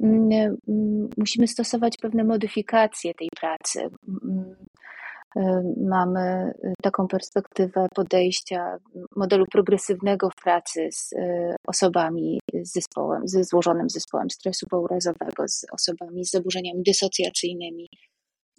mm, 0.01 0.57
mm, 0.69 1.09
musimy 1.17 1.49
stosować 1.49 1.97
pewne 1.97 2.25
modyfikacje 2.25 3.15
tej 3.15 3.29
pracy. 3.41 3.81
Mm, 4.09 4.57
y, 5.37 5.75
mamy 5.89 6.53
taką 6.83 7.09
perspektywę 7.09 7.87
podejścia 7.95 8.77
modelu 9.17 9.45
progresywnego 9.53 10.31
w 10.31 10.43
pracy 10.43 10.89
z 10.93 11.13
y, 11.13 11.17
osobami 11.67 12.41
z 12.63 12.73
zespołem, 12.73 13.29
ze 13.29 13.45
złożonym 13.45 13.91
zespołem 13.91 14.31
stresu 14.31 14.67
pourazowego, 14.71 15.49
z 15.49 15.67
osobami 15.73 16.25
z 16.25 16.31
zaburzeniami 16.31 16.83
dysocjacyjnymi. 16.83 17.89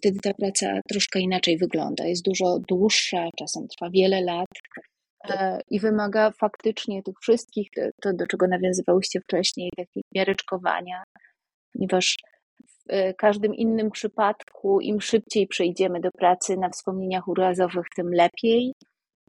Wtedy 0.00 0.18
ta 0.22 0.34
praca 0.34 0.80
troszkę 0.88 1.20
inaczej 1.20 1.58
wygląda. 1.58 2.04
Jest 2.04 2.24
dużo 2.24 2.58
dłuższa, 2.68 3.28
czasem 3.38 3.68
trwa 3.68 3.90
wiele 3.90 4.20
lat 4.20 4.48
E, 5.28 5.60
i 5.70 5.80
wymaga 5.80 6.30
faktycznie 6.30 7.02
tych 7.02 7.14
wszystkich, 7.20 7.68
to 8.02 8.12
do 8.12 8.26
czego 8.26 8.46
nawiązywałyście 8.46 9.20
wcześniej, 9.20 9.70
takiej 9.76 10.02
miareczkowania, 10.14 11.02
ponieważ 11.72 12.16
w 12.60 12.84
e, 12.88 13.14
każdym 13.14 13.54
innym 13.54 13.90
przypadku, 13.90 14.80
im 14.80 15.00
szybciej 15.00 15.46
przejdziemy 15.46 16.00
do 16.00 16.10
pracy 16.10 16.56
na 16.56 16.68
wspomnieniach 16.68 17.28
urazowych, 17.28 17.86
tym 17.96 18.12
lepiej. 18.12 18.72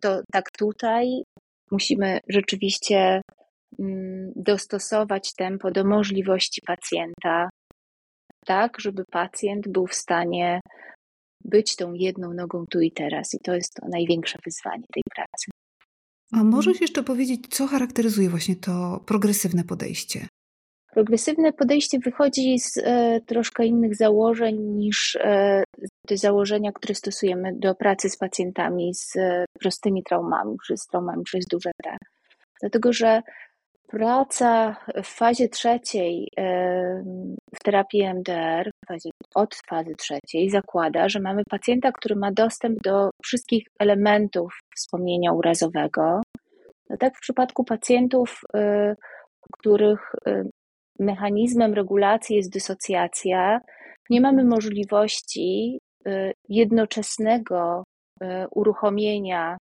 To 0.02 0.22
tak 0.32 0.52
tutaj 0.52 1.24
musimy 1.72 2.20
rzeczywiście 2.30 3.22
mm, 3.80 4.32
dostosować 4.36 5.34
tempo 5.34 5.72
do 5.72 5.84
możliwości 5.86 6.62
pacjenta, 6.68 7.50
tak, 8.46 8.80
żeby 8.80 9.06
pacjent 9.12 9.68
był 9.68 9.88
w 9.88 9.96
stanie 9.96 10.60
być 11.44 11.76
tą 11.76 11.94
jedną 11.94 12.34
nogą 12.34 12.66
tu 12.72 12.82
i 12.82 12.92
teraz. 12.92 13.34
I 13.34 13.40
to 13.40 13.56
jest 13.56 13.74
to 13.74 13.88
największe 13.88 14.40
wyzwanie 14.46 14.84
tej 14.94 15.04
pracy. 15.16 15.52
A 16.34 16.44
możesz 16.44 16.82
jeszcze 16.82 17.04
powiedzieć, 17.04 17.48
co 17.50 17.68
charakteryzuje 17.68 18.30
właśnie 18.30 18.56
to 18.56 19.04
progresywne 19.06 19.64
podejście? 19.64 20.28
Progresywne 20.94 21.54
podejście 21.54 22.00
wychodzi 22.00 22.60
z 22.60 22.78
e, 22.78 23.22
troszkę 23.26 23.66
innych 23.66 23.96
założeń 23.96 24.58
niż 24.60 25.16
e, 25.16 25.64
te 26.08 26.18
założenia, 26.18 26.72
które 26.72 26.96
stosujemy 26.96 27.54
do 27.56 27.76
pracy 27.76 28.10
z 28.10 28.18
pacjentami 28.18 28.94
z 28.94 29.16
e, 29.16 29.46
prostymi 29.60 30.04
traumami, 30.04 30.58
czy 30.68 30.78
z 30.78 30.86
traumami 30.86 31.24
przez 31.24 31.46
duże 31.46 31.72
T. 31.84 31.98
Dlatego, 32.62 32.94
że 32.94 33.22
praca 33.92 34.76
w 35.04 35.08
fazie 35.08 35.50
trzeciej 35.50 36.32
w 37.56 37.64
terapii 37.64 38.04
MDR, 38.04 38.72
od 39.36 39.56
fazy 39.56 39.96
trzeciej, 39.98 40.50
zakłada, 40.50 41.10
że 41.10 41.20
mamy 41.20 41.44
pacjenta, 41.50 41.92
który 41.92 42.16
ma 42.16 42.32
dostęp 42.32 42.80
do 42.84 43.10
wszystkich 43.24 43.68
elementów 43.80 44.60
wspomnienia 44.76 45.34
urazowego. 45.34 46.22
No 46.90 46.98
tak 46.98 47.18
w 47.18 47.22
przypadku 47.22 47.64
pacjentów, 47.64 48.42
y, 48.56 48.96
których 49.52 50.16
y, 50.28 50.50
mechanizmem 51.00 51.74
regulacji 51.74 52.36
jest 52.36 52.52
dysocjacja, 52.52 53.62
nie 54.10 54.22
mamy 54.22 54.44
możliwości 54.44 55.80
y, 56.08 56.34
jednoczesnego 56.50 57.84
uruchomienia 58.56 59.58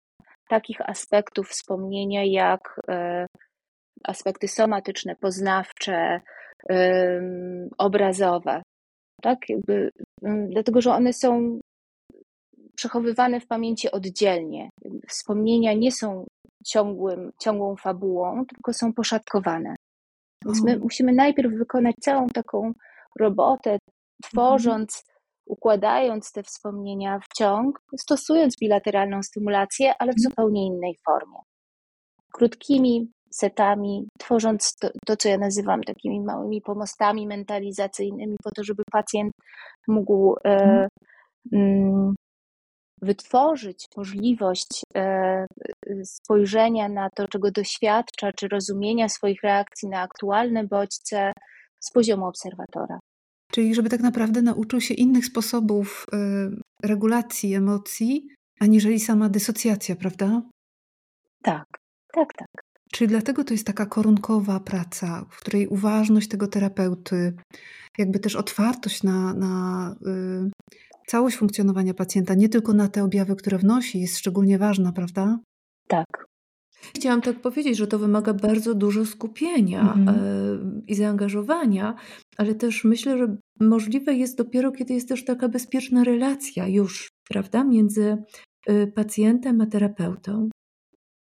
takich 0.48 0.80
aspektów 0.80 1.48
wspomnienia 1.48 2.24
jak 2.24 2.80
aspekty 4.04 4.48
somatyczne, 4.48 5.16
poznawcze, 5.16 6.20
obrazowe. 7.78 8.62
Tak? 9.22 9.38
Jakby, 9.48 9.90
dlatego, 10.48 10.80
że 10.80 10.92
one 10.92 11.12
są 11.12 11.60
przechowywane 12.76 13.40
w 13.40 13.46
pamięci 13.46 13.90
oddzielnie. 13.90 14.70
Wspomnienia 15.08 15.72
nie 15.72 15.92
są 15.92 16.26
ciągłym, 16.66 17.30
ciągłą 17.40 17.76
fabułą, 17.76 18.44
tylko 18.46 18.72
są 18.72 18.92
poszatkowane. 18.92 19.76
Więc 20.44 20.64
my 20.64 20.78
musimy 20.78 21.12
najpierw 21.12 21.52
wykonać 21.54 21.94
całą 22.00 22.26
taką 22.26 22.72
robotę, 23.18 23.78
tworząc, 24.22 25.04
układając 25.46 26.32
te 26.32 26.42
wspomnienia 26.42 27.18
w 27.18 27.36
ciąg, 27.36 27.82
stosując 27.98 28.56
bilateralną 28.60 29.22
stymulację, 29.22 29.94
ale 29.98 30.12
w 30.12 30.18
mhm. 30.18 30.22
zupełnie 30.22 30.66
innej 30.66 30.96
formie. 31.04 31.38
Krótkimi 32.32 33.12
setami, 33.30 34.08
tworząc 34.18 34.76
to, 34.76 34.88
to, 35.06 35.16
co 35.16 35.28
ja 35.28 35.38
nazywam 35.38 35.82
takimi 35.82 36.20
małymi 36.20 36.60
pomostami 36.60 37.26
mentalizacyjnymi, 37.26 38.36
po 38.44 38.50
to, 38.50 38.64
żeby 38.64 38.82
pacjent 38.92 39.32
mógł 39.88 40.36
e, 40.44 40.50
mhm. 40.50 40.88
mm, 41.52 42.14
wytworzyć 43.02 43.86
możliwość 43.96 44.82
e, 44.96 45.46
spojrzenia 46.04 46.88
na 46.88 47.10
to, 47.10 47.28
czego 47.28 47.50
doświadcza, 47.50 48.32
czy 48.32 48.48
rozumienia 48.48 49.08
swoich 49.08 49.42
reakcji 49.42 49.88
na 49.88 50.00
aktualne 50.00 50.64
bodźce 50.64 51.32
z 51.80 51.92
poziomu 51.92 52.26
obserwatora. 52.26 52.98
Czyli, 53.52 53.74
żeby 53.74 53.88
tak 53.88 54.00
naprawdę 54.00 54.42
nauczył 54.42 54.80
się 54.80 54.94
innych 54.94 55.26
sposobów 55.26 56.06
e, 56.12 56.18
regulacji 56.82 57.54
emocji, 57.54 58.28
aniżeli 58.60 59.00
sama 59.00 59.28
dysocjacja, 59.28 59.96
prawda? 59.96 60.42
Tak, 61.42 61.66
tak, 62.12 62.28
tak. 62.36 62.67
Czyli 62.92 63.08
dlatego 63.08 63.44
to 63.44 63.54
jest 63.54 63.66
taka 63.66 63.86
korunkowa 63.86 64.60
praca, 64.60 65.24
w 65.30 65.40
której 65.40 65.66
uważność 65.66 66.28
tego 66.28 66.46
terapeuty, 66.46 67.34
jakby 67.98 68.18
też 68.18 68.36
otwartość 68.36 69.02
na, 69.02 69.34
na 69.34 69.94
y, 70.06 70.50
całość 71.06 71.36
funkcjonowania 71.36 71.94
pacjenta, 71.94 72.34
nie 72.34 72.48
tylko 72.48 72.72
na 72.72 72.88
te 72.88 73.04
objawy, 73.04 73.36
które 73.36 73.58
wnosi, 73.58 74.00
jest 74.00 74.18
szczególnie 74.18 74.58
ważna, 74.58 74.92
prawda? 74.92 75.38
Tak. 75.88 76.28
Chciałam 76.96 77.22
tak 77.22 77.40
powiedzieć, 77.40 77.76
że 77.76 77.86
to 77.86 77.98
wymaga 77.98 78.34
bardzo 78.34 78.74
dużo 78.74 79.06
skupienia 79.06 79.80
mhm. 79.80 80.08
E, 80.08 80.14
i 80.86 80.94
zaangażowania, 80.94 81.94
ale 82.36 82.54
też 82.54 82.84
myślę, 82.84 83.18
że 83.18 83.36
możliwe 83.60 84.14
jest 84.14 84.38
dopiero, 84.38 84.72
kiedy 84.72 84.94
jest 84.94 85.08
też 85.08 85.24
taka 85.24 85.48
bezpieczna 85.48 86.04
relacja 86.04 86.68
już, 86.68 87.08
prawda, 87.28 87.64
między 87.64 88.16
y, 88.70 88.92
pacjentem 88.94 89.60
a 89.60 89.66
terapeutą. 89.66 90.48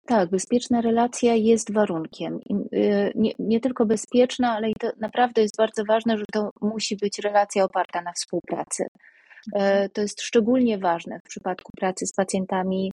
Tak, 0.06 0.30
bezpieczna 0.30 0.80
relacja 0.80 1.34
jest 1.34 1.72
warunkiem. 1.72 2.40
Y, 2.72 3.12
nie, 3.14 3.32
nie, 3.38 3.60
tylko 3.60 3.86
bezpieczna, 3.86 4.52
ale 4.56 4.70
i 4.70 4.74
to 4.80 4.90
naprawdę 5.00 5.42
jest 5.42 5.56
bardzo 5.56 5.84
ważne, 5.88 6.18
że 6.18 6.24
to 6.32 6.50
musi 6.60 6.96
być 6.96 7.18
relacja 7.18 7.64
oparta 7.64 8.02
na 8.02 8.12
współpracy. 8.12 8.84
E, 9.54 9.88
to 9.88 10.00
jest 10.00 10.22
szczególnie 10.22 10.78
ważne 10.78 11.18
w 11.18 11.28
przypadku 11.28 11.72
pracy 11.76 12.06
z 12.06 12.12
pacjentami 12.12 12.92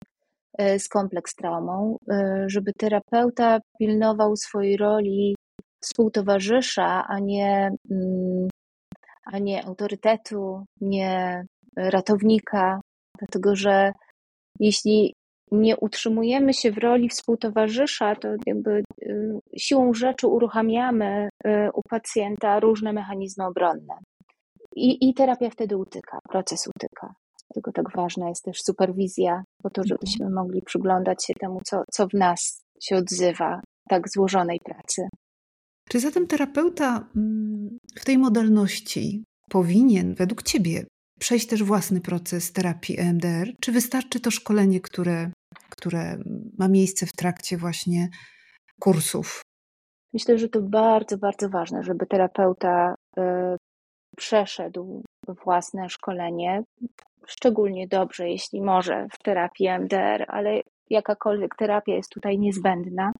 e, 0.57 0.79
z 0.79 0.89
kompleks 0.89 1.35
traumą, 1.35 1.97
e, 2.09 2.45
żeby 2.47 2.73
terapeuta 2.73 3.59
pilnował 3.79 4.35
swojej 4.35 4.77
roli 4.77 5.35
współtowarzysza, 5.81 7.05
a 7.07 7.19
nie, 7.19 7.71
mm, 7.91 8.47
a 9.25 9.39
nie 9.39 9.65
autorytetu, 9.65 10.65
nie 10.81 11.43
ratownika, 11.77 12.79
dlatego 13.19 13.55
że 13.55 13.91
jeśli 14.59 15.13
nie 15.51 15.77
utrzymujemy 15.77 16.53
się 16.53 16.71
w 16.71 16.77
roli 16.77 17.09
współtowarzysza, 17.09 18.15
to 18.15 18.27
jakby 18.45 18.83
y, 19.03 19.39
siłą 19.57 19.93
rzeczy 19.93 20.27
uruchamiamy 20.27 21.29
y, 21.45 21.49
u 21.73 21.81
pacjenta 21.89 22.59
różne 22.59 22.93
mechanizmy 22.93 23.45
obronne. 23.45 23.93
I, 24.75 25.09
I 25.09 25.13
terapia 25.13 25.49
wtedy 25.49 25.77
utyka, 25.77 26.19
proces 26.29 26.67
utyka. 26.67 27.13
Dlatego 27.47 27.71
tak 27.71 27.95
ważna 27.95 28.29
jest 28.29 28.43
też 28.43 28.61
superwizja, 28.61 29.43
po 29.63 29.69
to, 29.69 29.81
żebyśmy 29.85 30.29
mogli 30.29 30.61
przyglądać 30.61 31.25
się 31.25 31.33
temu, 31.33 31.61
co, 31.65 31.83
co 31.91 32.07
w 32.07 32.13
nas 32.13 32.61
się 32.81 32.95
odzywa, 32.95 33.61
tak 33.89 34.09
złożonej 34.09 34.59
pracy. 34.59 35.07
Czy 35.89 35.99
zatem 35.99 36.27
terapeuta 36.27 37.07
mm, 37.15 37.77
w 37.99 38.05
tej 38.05 38.17
modalności 38.17 39.23
powinien, 39.49 40.15
według 40.15 40.43
Ciebie, 40.43 40.85
przejść 41.19 41.47
też 41.47 41.63
własny 41.63 42.01
proces 42.01 42.53
terapii 42.53 42.99
EMDR? 42.99 43.47
Czy 43.61 43.71
wystarczy 43.71 44.19
to 44.19 44.31
szkolenie, 44.31 44.81
które, 44.81 45.31
które 45.69 46.17
ma 46.57 46.67
miejsce 46.67 47.05
w 47.05 47.11
trakcie 47.11 47.57
właśnie 47.57 48.09
kursów? 48.79 49.41
Myślę, 50.13 50.37
że 50.37 50.49
to 50.49 50.61
bardzo, 50.61 51.17
bardzo 51.17 51.49
ważne, 51.49 51.83
żeby 51.83 52.05
terapeuta 52.05 52.95
y, 53.17 53.21
przeszedł 54.17 55.03
własne 55.45 55.89
szkolenie. 55.89 56.63
Szczególnie 57.27 57.87
dobrze, 57.87 58.29
jeśli 58.29 58.61
może 58.61 59.07
w 59.13 59.23
terapii 59.23 59.67
EMDR, 59.67 60.25
ale 60.27 60.61
jakakolwiek 60.89 61.55
terapia 61.55 61.95
jest 61.95 62.09
tutaj 62.09 62.39
niezbędna 62.39 63.11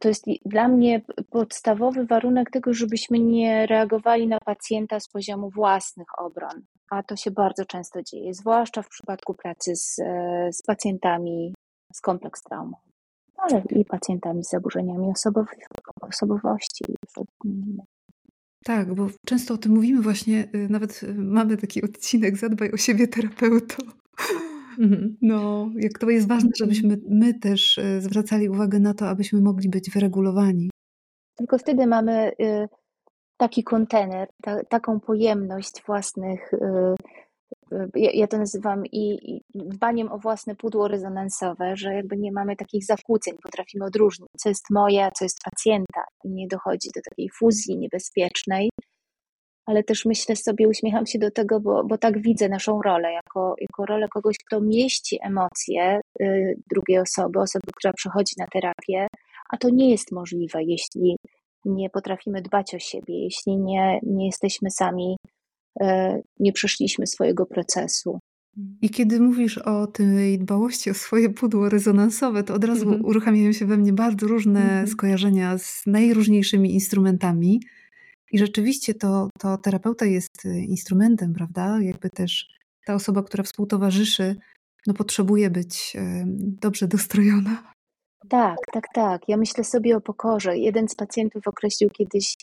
to 0.00 0.08
jest 0.08 0.24
dla 0.46 0.68
mnie 0.68 1.00
podstawowy 1.30 2.06
warunek 2.06 2.50
tego, 2.50 2.74
żebyśmy 2.74 3.18
nie 3.18 3.66
reagowali 3.66 4.28
na 4.28 4.38
pacjenta 4.44 5.00
z 5.00 5.08
poziomu 5.08 5.50
własnych 5.50 6.18
obron, 6.18 6.62
a 6.90 7.02
to 7.02 7.16
się 7.16 7.30
bardzo 7.30 7.64
często 7.64 8.02
dzieje, 8.02 8.34
zwłaszcza 8.34 8.82
w 8.82 8.88
przypadku 8.88 9.34
pracy 9.34 9.76
z, 9.76 9.96
z 10.50 10.62
pacjentami 10.66 11.54
z 11.92 12.00
kompleks 12.00 12.42
traumą, 12.42 12.76
ale 13.36 13.62
i 13.70 13.84
pacjentami 13.84 14.44
z 14.44 14.50
zaburzeniami 14.50 15.12
osobowości. 16.08 16.84
Tak, 18.64 18.94
bo 18.94 19.08
często 19.26 19.54
o 19.54 19.58
tym 19.58 19.72
mówimy 19.72 20.02
właśnie, 20.02 20.48
y, 20.54 20.68
nawet 20.68 21.02
y, 21.02 21.14
mamy 21.14 21.56
taki 21.56 21.82
odcinek 21.82 22.36
Zadbaj 22.36 22.72
o 22.72 22.76
siebie 22.76 23.08
terapeuto. 23.08 23.76
Mhm. 24.78 25.16
No, 25.22 25.70
jak 25.76 25.98
to 25.98 26.10
jest 26.10 26.28
ważne, 26.28 26.50
żebyśmy 26.58 26.98
my 27.08 27.34
też 27.34 27.78
y, 27.78 28.00
zwracali 28.00 28.48
uwagę 28.48 28.80
na 28.80 28.94
to, 28.94 29.08
abyśmy 29.08 29.40
mogli 29.40 29.68
być 29.68 29.90
wyregulowani. 29.90 30.70
Tylko 31.36 31.58
wtedy 31.58 31.86
mamy 31.86 32.32
taki 33.36 33.64
kontener, 33.64 34.28
ta, 34.42 34.64
taką 34.64 35.00
pojemność 35.00 35.82
własnych, 35.86 36.50
ja, 37.94 38.10
ja 38.14 38.26
to 38.26 38.38
nazywam 38.38 38.86
i, 38.86 39.34
i 39.34 39.42
dbaniem 39.54 40.12
o 40.12 40.18
własne 40.18 40.54
pudło 40.54 40.88
rezonansowe, 40.88 41.76
że 41.76 41.94
jakby 41.94 42.16
nie 42.16 42.32
mamy 42.32 42.56
takich 42.56 42.84
zakłóceń, 42.84 43.34
potrafimy 43.42 43.84
odróżnić, 43.84 44.28
co 44.38 44.48
jest 44.48 44.64
moje, 44.70 45.04
a 45.04 45.10
co 45.10 45.24
jest 45.24 45.38
pacjenta 45.44 46.04
i 46.24 46.30
nie 46.30 46.48
dochodzi 46.48 46.88
do 46.94 47.00
takiej 47.10 47.30
fuzji 47.38 47.78
niebezpiecznej, 47.78 48.70
ale 49.66 49.82
też 49.82 50.04
myślę 50.04 50.36
sobie, 50.36 50.68
uśmiecham 50.68 51.06
się 51.06 51.18
do 51.18 51.30
tego, 51.30 51.60
bo, 51.60 51.84
bo 51.84 51.98
tak 51.98 52.22
widzę 52.22 52.48
naszą 52.48 52.82
rolę, 52.82 53.12
jako, 53.12 53.54
jako 53.60 53.86
rolę 53.86 54.08
kogoś, 54.08 54.36
kto 54.46 54.60
mieści 54.60 55.18
emocje 55.22 56.00
y, 56.20 56.54
drugiej 56.70 56.98
osoby, 56.98 57.40
osoby, 57.40 57.66
która 57.76 57.92
przychodzi 57.92 58.34
na 58.38 58.46
terapię, 58.46 59.06
a 59.50 59.56
to 59.56 59.70
nie 59.70 59.90
jest 59.90 60.12
możliwe, 60.12 60.62
jeśli 60.62 61.16
nie 61.64 61.90
potrafimy 61.90 62.42
dbać 62.42 62.74
o 62.74 62.78
siebie, 62.78 63.24
jeśli 63.24 63.56
nie, 63.56 64.00
nie 64.02 64.26
jesteśmy 64.26 64.70
sami, 64.70 65.16
y, 65.82 65.86
nie 66.38 66.52
przeszliśmy 66.52 67.06
swojego 67.06 67.46
procesu. 67.46 68.18
I 68.82 68.90
kiedy 68.90 69.20
mówisz 69.20 69.58
o 69.58 69.86
tej 69.86 70.38
dbałości 70.38 70.90
o 70.90 70.94
swoje 70.94 71.30
pudło 71.30 71.68
rezonansowe, 71.68 72.42
to 72.42 72.54
od 72.54 72.64
razu 72.64 72.88
mm 72.88 73.00
-hmm. 73.00 73.06
uruchamiają 73.06 73.52
się 73.52 73.66
we 73.66 73.76
mnie 73.76 73.92
bardzo 73.92 74.26
różne 74.26 74.60
mm 74.60 74.84
-hmm. 74.84 74.88
skojarzenia 74.90 75.58
z 75.58 75.82
najróżniejszymi 75.86 76.74
instrumentami. 76.74 77.60
I 78.32 78.38
rzeczywiście 78.38 78.94
to, 78.94 79.28
to 79.38 79.58
terapeuta 79.58 80.06
jest 80.06 80.44
y, 80.44 80.58
instrumentem, 80.58 81.34
prawda? 81.34 81.78
Jakby 81.80 82.10
też 82.10 82.48
ta 82.86 82.94
osoba, 82.94 83.22
która 83.22 83.44
współtowarzyszy, 83.44 84.36
no 84.86 84.94
potrzebuje 84.94 85.50
być 85.50 85.96
dobrze 86.36 86.88
dostrojona. 86.88 87.72
Tak, 88.28 88.56
tak, 88.72 88.84
tak. 88.94 89.28
Ja 89.28 89.36
myślę 89.36 89.64
sobie 89.64 89.96
o 89.96 90.00
pokorze. 90.00 90.58
Jeden 90.58 90.88
z 90.88 90.94
pacjentów 90.94 91.48
określił 91.48 91.90
kiedyś 91.90 92.34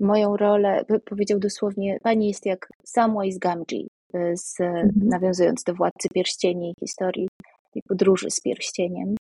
moją 0.00 0.36
rolę, 0.36 0.84
powiedział 1.04 1.38
dosłownie, 1.38 1.98
pani 2.02 2.28
jest 2.28 2.46
jak 2.46 2.68
Samwise 2.84 3.38
Gamgee, 3.38 3.86
y, 4.14 4.36
z, 4.36 4.60
mhm. 4.60 4.90
nawiązując 4.94 5.62
do 5.64 5.74
Władcy 5.74 6.08
Pierścieni 6.14 6.74
historii 6.80 7.28
tej 7.72 7.82
podróży 7.82 8.30
z 8.30 8.40
pierścieniem. 8.40 9.14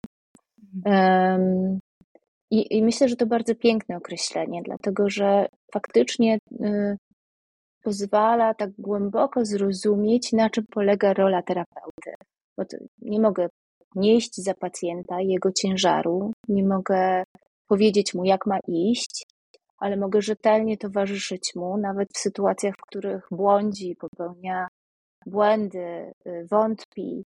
Um, 0.86 1.80
i, 2.52 2.78
I, 2.78 2.84
myślę, 2.84 3.10
że 3.10 3.16
to 3.16 3.26
bardzo 3.26 3.56
piękne 3.56 3.98
określenie, 3.98 4.62
dlatego 4.66 5.10
że 5.10 5.46
faktycznie 5.74 6.38
y, 6.62 6.98
pozwala 7.84 8.54
tak 8.54 8.72
głęboko 8.78 9.46
zrozumieć, 9.46 10.34
na 10.34 10.50
czym 10.50 10.66
polega 10.72 11.14
rola 11.14 11.42
terapeuty. 11.42 12.14
Bo 12.58 12.64
nie 13.02 13.20
mogę 13.20 13.48
nieść 13.96 14.36
za 14.36 14.54
pacjenta 14.54 15.22
jego 15.22 15.52
ciężaru, 15.52 16.32
nie 16.48 16.64
mogę 16.64 17.24
powiedzieć 17.68 18.14
mu, 18.14 18.26
jak 18.26 18.46
ma 18.46 18.60
iść, 18.68 19.26
ale 19.78 19.98
mogę 19.98 20.22
rzetelnie 20.22 20.78
towarzyszyć 20.78 21.56
mu, 21.56 21.78
nawet 21.78 22.10
w 22.14 22.18
sytuacjach, 22.18 22.76
w 22.76 22.88
których 22.88 23.28
błądzi, 23.32 23.96
popełnia 23.96 24.68
błędy, 25.26 26.14
y, 26.28 26.48
wątpi. 26.52 27.24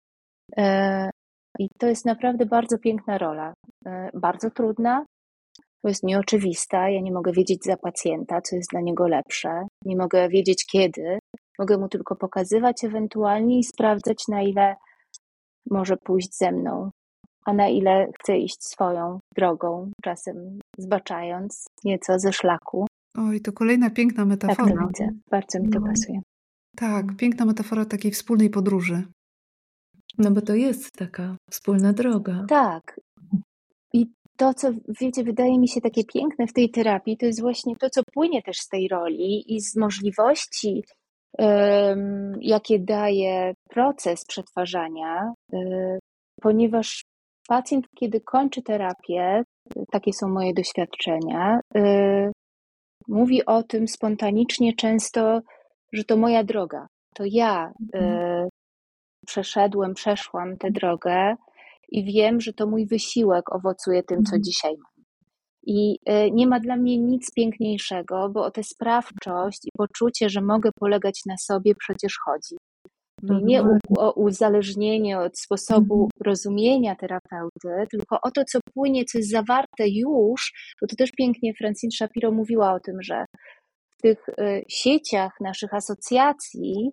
I 1.59 1.69
to 1.79 1.87
jest 1.87 2.05
naprawdę 2.05 2.47
bardzo 2.47 2.79
piękna 2.79 3.19
rola. 3.19 3.55
E, 3.87 4.11
bardzo 4.15 4.51
trudna, 4.51 5.05
bo 5.83 5.89
jest 5.89 6.03
nieoczywista. 6.03 6.89
Ja 6.91 7.01
nie 7.01 7.13
mogę 7.13 7.33
wiedzieć 7.33 7.65
za 7.65 7.77
pacjenta, 7.77 8.41
co 8.41 8.57
jest 8.57 8.71
dla 8.71 8.81
niego 8.81 9.09
lepsze. 9.09 9.67
Nie 9.85 9.97
mogę 9.97 10.29
wiedzieć 10.29 10.67
kiedy. 10.67 11.19
Mogę 11.59 11.79
mu 11.79 11.89
tylko 11.89 12.17
pokazywać 12.17 12.85
ewentualnie 12.85 13.59
i 13.59 13.65
sprawdzać, 13.65 14.29
na 14.29 14.43
ile 14.43 14.77
może 15.71 15.97
pójść 15.97 16.37
ze 16.37 16.53
mną, 16.53 16.91
a 17.47 17.53
na 17.53 17.69
ile 17.69 18.07
chce 18.21 18.39
iść 18.39 18.65
swoją 18.65 19.21
drogą, 19.37 19.91
czasem 20.05 20.59
zbaczając 20.79 21.67
nieco 21.85 22.19
ze 22.19 22.33
szlaku. 22.33 22.87
Oj, 23.19 23.41
to 23.41 23.53
kolejna 23.53 23.91
piękna 23.91 24.25
metafora. 24.25 24.69
Tak 24.69 24.79
to 24.79 24.87
widzę. 24.87 25.09
Bardzo 25.31 25.61
mi 25.61 25.71
to 25.71 25.81
no. 25.81 25.87
pasuje. 25.87 26.21
Tak, 26.77 27.17
piękna 27.17 27.45
metafora 27.45 27.85
takiej 27.85 28.11
wspólnej 28.11 28.51
podróży. 28.51 29.03
No 30.21 30.31
bo 30.31 30.41
to 30.41 30.55
jest 30.55 30.93
taka 30.93 31.37
wspólna 31.51 31.93
droga. 31.93 32.45
Tak. 32.49 33.01
I 33.93 34.07
to, 34.37 34.55
co 34.55 34.69
wiecie, 35.01 35.25
wydaje 35.25 35.59
mi 35.59 35.69
się 35.69 35.81
takie 35.81 36.05
piękne 36.05 36.47
w 36.47 36.53
tej 36.53 36.71
terapii, 36.71 37.17
to 37.17 37.27
jest 37.27 37.41
właśnie 37.41 37.77
to, 37.77 37.91
co 37.91 38.03
płynie 38.13 38.43
też 38.43 38.57
z 38.57 38.69
tej 38.69 38.89
roli 38.89 39.55
i 39.55 39.61
z 39.61 39.77
możliwości, 39.77 40.85
um, 41.39 42.33
jakie 42.41 42.79
daje 42.79 43.55
proces 43.71 44.25
przetwarzania, 44.25 45.33
um, 45.53 45.99
ponieważ 46.43 47.05
pacjent, 47.49 47.87
kiedy 47.97 48.21
kończy 48.21 48.63
terapię, 48.63 49.43
takie 49.93 50.13
są 50.13 50.29
moje 50.29 50.55
doświadczenia, 50.55 51.61
um, 51.75 52.33
mówi 53.09 53.47
o 53.47 53.63
tym 53.63 53.89
spontanicznie 53.89 54.75
często, 54.75 55.41
że 55.93 56.05
to 56.05 56.17
moja 56.17 56.45
droga. 56.45 56.87
To 57.15 57.25
ja 57.27 57.73
mhm 57.95 58.50
przeszedłem, 59.27 59.95
przeszłam 59.95 60.57
tę 60.57 60.71
drogę 60.71 61.37
i 61.89 62.05
wiem, 62.05 62.41
że 62.41 62.53
to 62.53 62.67
mój 62.67 62.87
wysiłek 62.87 63.55
owocuje 63.55 64.03
tym, 64.03 64.19
co 64.19 64.37
mhm. 64.37 64.43
dzisiaj 64.43 64.73
mam. 64.73 65.05
I 65.63 65.99
e, 66.07 66.31
nie 66.31 66.47
ma 66.47 66.61
dla 66.61 66.77
mnie 66.77 66.99
nic 66.99 67.33
piękniejszego, 67.35 68.29
bo 68.29 68.45
o 68.45 68.51
tę 68.51 68.63
sprawczość 68.63 69.65
i 69.65 69.71
poczucie, 69.79 70.29
że 70.29 70.41
mogę 70.41 70.71
polegać 70.73 71.21
na 71.27 71.37
sobie, 71.37 71.75
przecież 71.75 72.19
chodzi. 72.25 72.57
No 73.23 73.41
nie 73.41 73.63
o 73.99 74.13
uzależnienie 74.13 75.19
od 75.19 75.39
sposobu 75.39 75.95
mhm. 75.95 76.11
rozumienia 76.25 76.97
terapeuty, 76.97 77.69
tylko 77.91 78.19
o 78.23 78.31
to, 78.31 78.45
co 78.45 78.59
płynie, 78.75 79.05
co 79.05 79.19
jest 79.19 79.31
zawarte 79.31 79.89
już, 79.89 80.53
bo 80.81 80.87
to 80.87 80.97
też 80.97 81.11
pięknie 81.13 81.55
Francine 81.55 81.91
Shapiro 81.91 82.33
mówiła 82.33 82.73
o 82.73 82.81
tym, 82.81 83.03
że 83.03 83.25
w 83.99 84.03
tych 84.03 84.29
e, 84.29 84.63
sieciach 84.69 85.33
naszych 85.41 85.75
asocjacji 85.75 86.91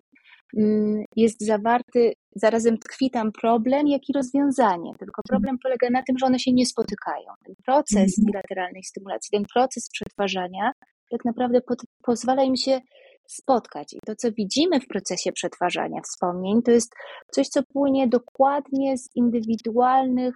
jest 1.16 1.46
zawarty, 1.46 2.12
zarazem 2.36 2.78
tkwi 2.78 3.10
tam 3.10 3.32
problem, 3.32 3.88
jak 3.88 4.02
i 4.08 4.12
rozwiązanie. 4.12 4.92
Tylko 4.98 5.22
problem 5.28 5.56
polega 5.62 5.90
na 5.90 6.02
tym, 6.02 6.18
że 6.18 6.26
one 6.26 6.38
się 6.38 6.52
nie 6.52 6.66
spotykają. 6.66 7.32
Ten 7.44 7.54
proces 7.66 8.18
mhm. 8.18 8.26
bilateralnej 8.26 8.84
stymulacji, 8.84 9.30
ten 9.32 9.44
proces 9.54 9.88
przetwarzania 9.92 10.72
tak 11.10 11.24
naprawdę 11.24 11.60
pod, 11.60 11.78
pozwala 12.02 12.42
im 12.42 12.56
się 12.56 12.80
spotkać. 13.28 13.92
I 13.92 13.98
to, 14.06 14.16
co 14.16 14.32
widzimy 14.32 14.80
w 14.80 14.86
procesie 14.86 15.32
przetwarzania 15.32 16.00
wspomnień, 16.02 16.62
to 16.62 16.70
jest 16.70 16.94
coś, 17.32 17.48
co 17.48 17.62
płynie 17.62 18.08
dokładnie 18.08 18.98
z 18.98 19.08
indywidualnych 19.14 20.34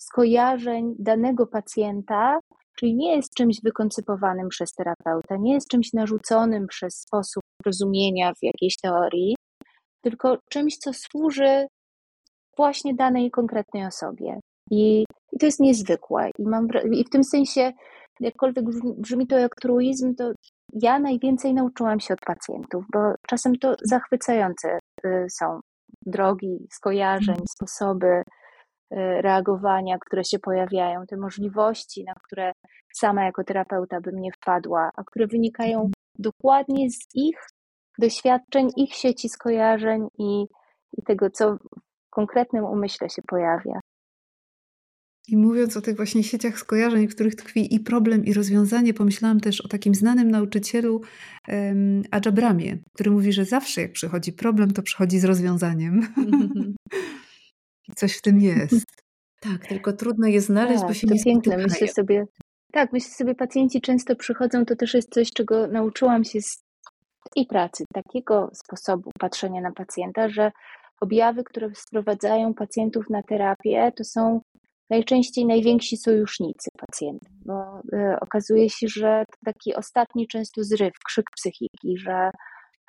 skojarzeń 0.00 0.94
danego 0.98 1.46
pacjenta, 1.46 2.38
czyli 2.78 2.94
nie 2.94 3.16
jest 3.16 3.34
czymś 3.34 3.60
wykoncypowanym 3.64 4.48
przez 4.48 4.72
terapeuta, 4.72 5.36
nie 5.40 5.54
jest 5.54 5.68
czymś 5.68 5.92
narzuconym 5.92 6.66
przez 6.66 6.94
sposób 6.94 7.42
rozumienia 7.66 8.32
w 8.32 8.42
jakiejś 8.42 8.76
teorii, 8.76 9.34
tylko 10.04 10.38
czymś, 10.50 10.76
co 10.76 10.92
służy 10.92 11.66
właśnie 12.56 12.94
danej 12.94 13.30
konkretnej 13.30 13.86
osobie. 13.86 14.40
I, 14.70 15.04
i 15.32 15.38
to 15.38 15.46
jest 15.46 15.60
niezwykłe. 15.60 16.30
I, 16.38 16.42
mam, 16.42 16.68
I 16.92 17.04
w 17.04 17.10
tym 17.10 17.24
sensie, 17.24 17.72
jakkolwiek 18.20 18.64
brzmi 18.96 19.26
to 19.26 19.38
jak 19.38 19.54
truizm, 19.54 20.14
to 20.14 20.32
ja 20.72 20.98
najwięcej 20.98 21.54
nauczyłam 21.54 22.00
się 22.00 22.14
od 22.14 22.20
pacjentów, 22.20 22.84
bo 22.92 22.98
czasem 23.28 23.56
to 23.56 23.74
zachwycające 23.82 24.78
y, 25.06 25.26
są 25.30 25.60
drogi 26.06 26.66
skojarzeń, 26.72 27.34
mhm. 27.34 27.46
sposoby 27.48 28.06
y, 28.06 28.22
reagowania, 29.22 29.98
które 29.98 30.24
się 30.24 30.38
pojawiają, 30.38 31.06
te 31.06 31.16
możliwości, 31.16 32.04
na 32.04 32.14
które 32.14 32.52
sama 32.94 33.24
jako 33.24 33.44
terapeuta 33.44 34.00
bym 34.00 34.20
nie 34.20 34.32
wpadła, 34.32 34.90
a 34.96 35.04
które 35.04 35.26
wynikają 35.26 35.76
mhm. 35.76 35.92
dokładnie 36.18 36.90
z 36.90 36.98
ich 37.14 37.36
doświadczeń, 37.98 38.68
ich 38.76 38.94
sieci 38.94 39.28
skojarzeń 39.28 40.06
i, 40.18 40.44
i 40.98 41.02
tego, 41.06 41.30
co 41.30 41.54
w 41.54 42.10
konkretnym 42.10 42.64
umyśle 42.64 43.10
się 43.10 43.22
pojawia. 43.22 43.80
I 45.28 45.36
mówiąc 45.36 45.76
o 45.76 45.80
tych 45.80 45.96
właśnie 45.96 46.24
sieciach 46.24 46.58
skojarzeń, 46.58 47.08
w 47.08 47.14
których 47.14 47.34
tkwi 47.34 47.74
i 47.74 47.80
problem, 47.80 48.24
i 48.24 48.32
rozwiązanie, 48.32 48.94
pomyślałam 48.94 49.40
też 49.40 49.60
o 49.60 49.68
takim 49.68 49.94
znanym 49.94 50.30
nauczycielu 50.30 51.00
um, 51.48 52.02
Adżabramie, 52.10 52.78
który 52.94 53.10
mówi, 53.10 53.32
że 53.32 53.44
zawsze 53.44 53.80
jak 53.80 53.92
przychodzi 53.92 54.32
problem, 54.32 54.72
to 54.72 54.82
przychodzi 54.82 55.18
z 55.18 55.24
rozwiązaniem. 55.24 56.08
I 57.88 57.92
coś 57.98 58.16
w 58.16 58.22
tym 58.22 58.40
jest. 58.40 58.86
Tak, 59.40 59.66
tylko 59.66 59.92
trudno 59.92 60.26
je 60.26 60.40
znaleźć, 60.40 60.80
tak, 60.80 60.88
bo 60.88 60.94
się 60.94 61.06
to 61.06 61.14
nie 61.14 61.24
piękne. 61.24 61.56
Myślę 61.56 61.88
sobie, 61.88 62.26
tak, 62.72 62.92
myślę 62.92 63.10
sobie, 63.10 63.34
pacjenci 63.34 63.80
często 63.80 64.16
przychodzą, 64.16 64.64
to 64.64 64.76
też 64.76 64.94
jest 64.94 65.14
coś, 65.14 65.32
czego 65.32 65.66
nauczyłam 65.66 66.24
się 66.24 66.40
z 66.42 66.63
i 67.36 67.46
pracy, 67.46 67.84
takiego 67.94 68.50
sposobu 68.52 69.10
patrzenia 69.18 69.60
na 69.60 69.72
pacjenta, 69.72 70.28
że 70.28 70.52
objawy, 71.00 71.44
które 71.44 71.74
sprowadzają 71.74 72.54
pacjentów 72.54 73.10
na 73.10 73.22
terapię, 73.22 73.92
to 73.96 74.04
są 74.04 74.40
najczęściej 74.90 75.46
najwięksi 75.46 75.96
sojusznicy 75.96 76.70
pacjentów, 76.78 77.28
bo 77.46 77.80
y, 77.94 78.20
okazuje 78.20 78.70
się, 78.70 78.86
że 78.88 79.24
taki 79.44 79.74
ostatni 79.74 80.26
często 80.26 80.64
zryw, 80.64 80.92
krzyk 81.06 81.26
psychiki, 81.36 81.98
że 81.98 82.30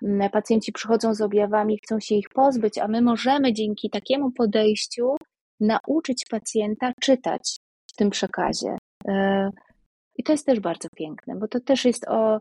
mm, 0.03 0.29
pacjenci 0.29 0.71
przychodzą 0.71 1.13
z 1.13 1.21
objawami, 1.21 1.79
chcą 1.83 1.99
się 1.99 2.15
ich 2.15 2.29
pozbyć, 2.29 2.77
a 2.77 2.87
my 2.87 3.01
możemy 3.01 3.53
dzięki 3.53 3.89
takiemu 3.89 4.31
podejściu 4.31 5.15
nauczyć 5.59 6.25
pacjenta 6.29 6.91
czytać 7.01 7.57
w 7.93 7.95
tym 7.95 8.09
przekazie. 8.09 8.77
Y, 9.07 9.11
I 10.17 10.23
to 10.23 10.31
jest 10.31 10.45
też 10.45 10.59
bardzo 10.59 10.89
piękne, 10.95 11.35
bo 11.35 11.47
to 11.47 11.59
też 11.59 11.85
jest 11.85 12.07
o, 12.07 12.39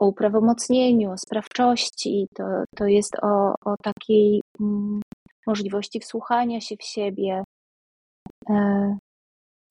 o 0.00 0.06
uprawomocnieniu, 0.06 1.10
o 1.10 1.18
sprawczości, 1.18 2.26
to, 2.34 2.44
to 2.76 2.86
jest 2.86 3.16
o, 3.22 3.54
o 3.64 3.76
takiej 3.82 4.42
mm, 4.60 5.00
możliwości 5.46 6.00
wsłuchania 6.00 6.60
się 6.60 6.76
w 6.76 6.84
siebie, 6.84 7.44
E, 8.50 8.98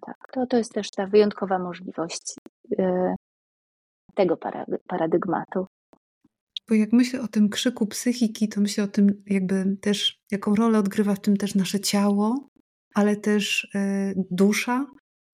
tak, 0.06 0.18
to, 0.34 0.48
to 0.48 0.58
jest 0.58 0.74
też 0.74 0.92
ta 0.92 1.08
wyjątkowa 1.08 1.60
możliwość 1.60 2.36
e, 2.80 3.16
tego 4.16 4.38
paradygmatu. 4.88 5.66
Bo 6.70 6.76
jak 6.76 6.94
myślę 6.94 7.22
o 7.22 7.28
tym 7.28 7.50
krzyku 7.50 7.88
psychiki, 7.88 8.50
to 8.50 8.62
myślę 8.62 8.84
o 8.84 8.88
tym, 8.88 9.24
jakby 9.26 9.78
też, 9.82 10.20
jaką 10.32 10.56
rolę 10.56 10.80
odgrywa 10.80 11.16
w 11.16 11.22
tym 11.22 11.38
też 11.38 11.56
nasze 11.56 11.80
ciało, 11.80 12.50
ale 12.96 13.16
też 13.16 13.68
e, 13.76 14.14
dusza, 14.32 14.86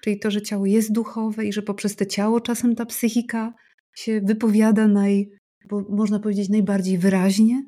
czyli 0.04 0.20
to, 0.20 0.32
że 0.32 0.42
ciało 0.42 0.66
jest 0.66 0.92
duchowe 0.92 1.46
i 1.46 1.54
że 1.54 1.62
poprzez 1.62 1.96
to 1.96 2.06
ciało 2.06 2.42
czasem 2.42 2.76
ta 2.76 2.86
psychika 2.86 3.54
się 4.00 4.22
wypowiada 4.22 4.88
naj, 4.88 5.30
bo 5.70 5.82
można 5.90 6.20
powiedzieć 6.20 6.50
najbardziej 6.50 6.98
wyraźnie, 6.98 7.64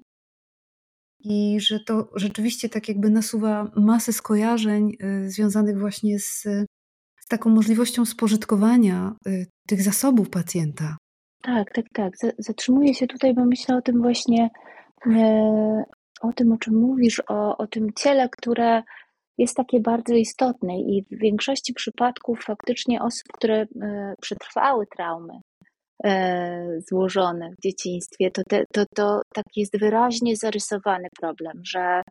i 1.23 1.59
że 1.59 1.79
to 1.79 2.09
rzeczywiście 2.15 2.69
tak 2.69 2.87
jakby 2.87 3.09
nasuwa 3.09 3.71
masę 3.75 4.13
skojarzeń 4.13 4.97
y, 5.03 5.29
związanych 5.29 5.79
właśnie 5.79 6.19
z, 6.19 6.41
z 7.19 7.27
taką 7.29 7.49
możliwością 7.49 8.05
spożytkowania 8.05 9.15
y, 9.27 9.45
tych 9.67 9.81
zasobów 9.81 10.29
pacjenta. 10.29 10.97
Tak, 11.41 11.73
tak, 11.73 11.85
tak. 11.93 12.13
Zatrzymuję 12.37 12.93
się 12.93 13.07
tutaj, 13.07 13.33
bo 13.33 13.45
myślę 13.45 13.75
o 13.75 13.81
tym 13.81 14.01
właśnie, 14.01 14.49
e, 15.07 15.83
o 16.21 16.33
tym, 16.33 16.51
o 16.51 16.57
czym 16.57 16.75
mówisz, 16.75 17.21
o, 17.27 17.57
o 17.57 17.67
tym 17.67 17.87
ciele, 17.95 18.29
które 18.29 18.83
jest 19.37 19.55
takie 19.55 19.79
bardzo 19.79 20.13
istotne 20.15 20.79
i 20.79 21.05
w 21.11 21.19
większości 21.19 21.73
przypadków 21.73 22.43
faktycznie 22.43 23.01
osób, 23.01 23.27
które 23.33 23.61
e, 23.61 23.67
przetrwały 24.21 24.87
traumy, 24.87 25.33
złożone 26.89 27.49
w 27.57 27.61
dzieciństwie, 27.61 28.31
to, 28.31 28.41
te, 28.49 28.63
to, 28.73 28.85
to 28.95 29.21
tak 29.33 29.45
jest 29.55 29.79
wyraźnie 29.79 30.35
zarysowany 30.35 31.07
problem, 31.19 31.61
że 31.65 32.01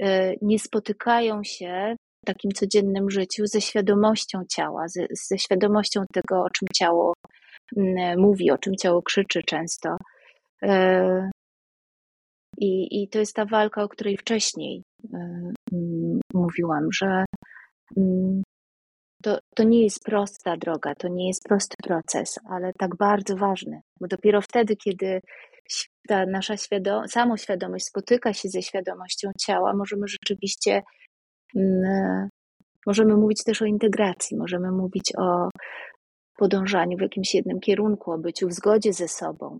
e, 0.00 0.34
nie 0.42 0.58
spotykają 0.58 1.44
się 1.44 1.96
w 2.22 2.26
takim 2.26 2.50
codziennym 2.50 3.10
życiu 3.10 3.46
ze 3.46 3.60
świadomością 3.60 4.42
ciała, 4.50 4.88
ze, 4.88 5.06
ze 5.10 5.38
świadomością 5.38 6.00
tego, 6.12 6.42
o 6.42 6.50
czym 6.50 6.68
ciało 6.74 7.12
mówi, 8.16 8.50
o 8.50 8.58
czym 8.58 8.76
ciało 8.76 9.02
krzyczy 9.02 9.42
często. 9.46 9.96
E, 10.62 11.30
I, 12.58 13.02
I 13.02 13.08
to 13.08 13.18
jest 13.18 13.36
ta 13.36 13.44
walka, 13.44 13.82
o 13.82 13.88
której 13.88 14.16
wcześniej 14.16 14.82
mówiłam, 16.34 16.88
że 16.92 17.24
to, 19.22 19.38
to 19.56 19.62
nie 19.62 19.82
jest 19.82 20.04
prosta 20.04 20.56
droga, 20.56 20.94
to 20.94 21.08
nie 21.08 21.28
jest 21.28 21.44
prosty 21.44 21.76
proces, 21.82 22.38
ale 22.50 22.72
tak 22.78 22.96
bardzo 22.96 23.36
ważny, 23.36 23.80
bo 24.00 24.06
dopiero 24.06 24.40
wtedy, 24.40 24.76
kiedy 24.76 25.20
ta 26.08 26.26
nasza 26.26 26.54
świadom- 26.54 27.08
samoświadomość 27.08 27.84
spotyka 27.84 28.32
się 28.32 28.48
ze 28.48 28.62
świadomością 28.62 29.30
ciała, 29.40 29.74
możemy 29.74 30.08
rzeczywiście, 30.08 30.82
mm, 31.56 32.28
możemy 32.86 33.16
mówić 33.16 33.44
też 33.44 33.62
o 33.62 33.64
integracji, 33.64 34.36
możemy 34.36 34.72
mówić 34.72 35.12
o 35.18 35.48
podążaniu 36.38 36.98
w 36.98 37.00
jakimś 37.00 37.34
jednym 37.34 37.60
kierunku, 37.60 38.12
o 38.12 38.18
byciu 38.18 38.48
w 38.48 38.52
zgodzie 38.52 38.92
ze 38.92 39.08
sobą. 39.08 39.58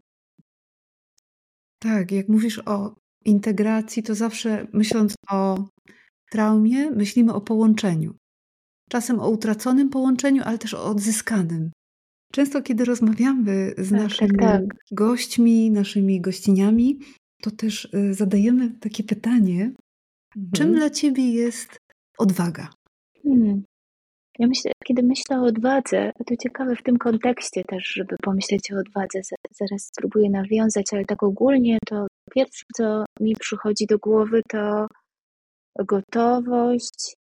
Tak, 1.78 2.12
jak 2.12 2.28
mówisz 2.28 2.62
o 2.66 2.94
integracji, 3.24 4.02
to 4.02 4.14
zawsze 4.14 4.66
myśląc 4.72 5.14
o 5.30 5.64
traumie, 6.30 6.90
myślimy 6.90 7.32
o 7.34 7.40
połączeniu 7.40 8.21
czasem 8.92 9.20
o 9.20 9.30
utraconym 9.30 9.88
połączeniu, 9.88 10.42
ale 10.44 10.58
też 10.58 10.74
o 10.74 10.84
odzyskanym. 10.84 11.70
Często, 12.32 12.62
kiedy 12.62 12.84
rozmawiamy 12.84 13.74
z 13.78 13.90
tak, 13.90 14.00
naszymi 14.00 14.38
tak, 14.38 14.60
tak. 14.60 14.76
gośćmi, 14.92 15.70
naszymi 15.70 16.20
gościniami, 16.20 16.98
to 17.42 17.50
też 17.50 17.84
y, 17.84 18.14
zadajemy 18.14 18.70
takie 18.80 19.04
pytanie: 19.04 19.60
mhm. 20.36 20.52
czym 20.56 20.74
dla 20.74 20.90
ciebie 20.90 21.30
jest 21.30 21.78
odwaga? 22.18 22.68
Hmm. 23.22 23.62
Ja 24.38 24.46
myślę, 24.46 24.72
kiedy 24.84 25.02
myślę 25.02 25.40
o 25.40 25.44
odwadze, 25.44 26.12
to 26.26 26.36
ciekawe 26.36 26.76
w 26.76 26.82
tym 26.82 26.96
kontekście 26.98 27.64
też, 27.64 27.84
żeby 27.88 28.16
pomyśleć 28.22 28.72
o 28.72 28.76
odwadze, 28.76 29.20
zaraz 29.50 29.82
spróbuję 29.82 30.30
nawiązać, 30.30 30.86
ale 30.92 31.04
tak 31.04 31.22
ogólnie 31.22 31.78
to 31.86 32.06
pierwsze, 32.34 32.64
co 32.76 33.04
mi 33.20 33.36
przychodzi 33.36 33.86
do 33.86 33.98
głowy, 33.98 34.42
to 34.48 34.86
gotowość 35.78 37.14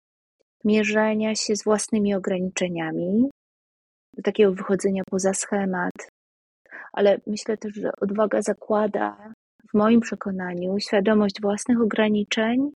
mierzenia 0.65 1.35
się 1.35 1.55
z 1.55 1.63
własnymi 1.63 2.15
ograniczeniami, 2.15 3.29
do 4.13 4.21
takiego 4.23 4.53
wychodzenia 4.53 5.03
poza 5.09 5.33
schemat. 5.33 5.93
Ale 6.93 7.17
myślę 7.27 7.57
też, 7.57 7.73
że 7.73 7.91
odwaga 8.01 8.41
zakłada, 8.41 9.33
w 9.71 9.77
moim 9.77 9.99
przekonaniu, 9.99 10.79
świadomość 10.79 11.41
własnych 11.41 11.81
ograniczeń, 11.81 12.71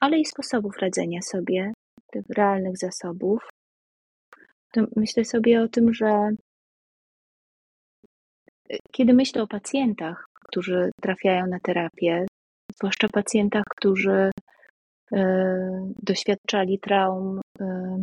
ale 0.00 0.18
i 0.18 0.24
sposobów 0.24 0.78
radzenia 0.78 1.22
sobie, 1.22 1.72
tych 2.12 2.24
realnych 2.28 2.78
zasobów. 2.78 3.48
Myślę 4.96 5.24
sobie 5.24 5.62
o 5.62 5.68
tym, 5.68 5.94
że 5.94 6.30
kiedy 8.92 9.12
myślę 9.14 9.42
o 9.42 9.46
pacjentach, 9.46 10.26
którzy 10.48 10.90
trafiają 11.02 11.46
na 11.46 11.60
terapię, 11.60 12.26
zwłaszcza 12.76 13.08
pacjentach, 13.08 13.64
którzy 13.70 14.30
doświadczali 16.02 16.78
traum 16.78 17.40
e, 17.60 17.96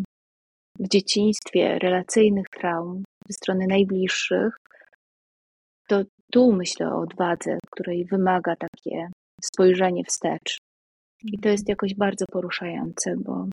w 0.80 0.88
dzieciństwie, 0.88 1.80
relacyjnych 1.80 2.46
traum 2.50 3.04
ze 3.28 3.34
strony 3.34 3.68
najbliższych, 3.68 4.58
to 5.88 6.02
tu 6.32 6.54
myślę 6.54 6.94
o 6.94 7.00
odwadze, 7.00 7.58
której 7.72 8.06
wymaga 8.06 8.56
takie 8.56 9.08
spojrzenie 9.44 10.04
wstecz. 10.04 10.58
I 11.24 11.40
to 11.40 11.50
jest 11.50 11.70
jakoś 11.70 11.96
bardzo 11.96 12.26
poruszające, 12.32 13.16
bo, 13.18 13.46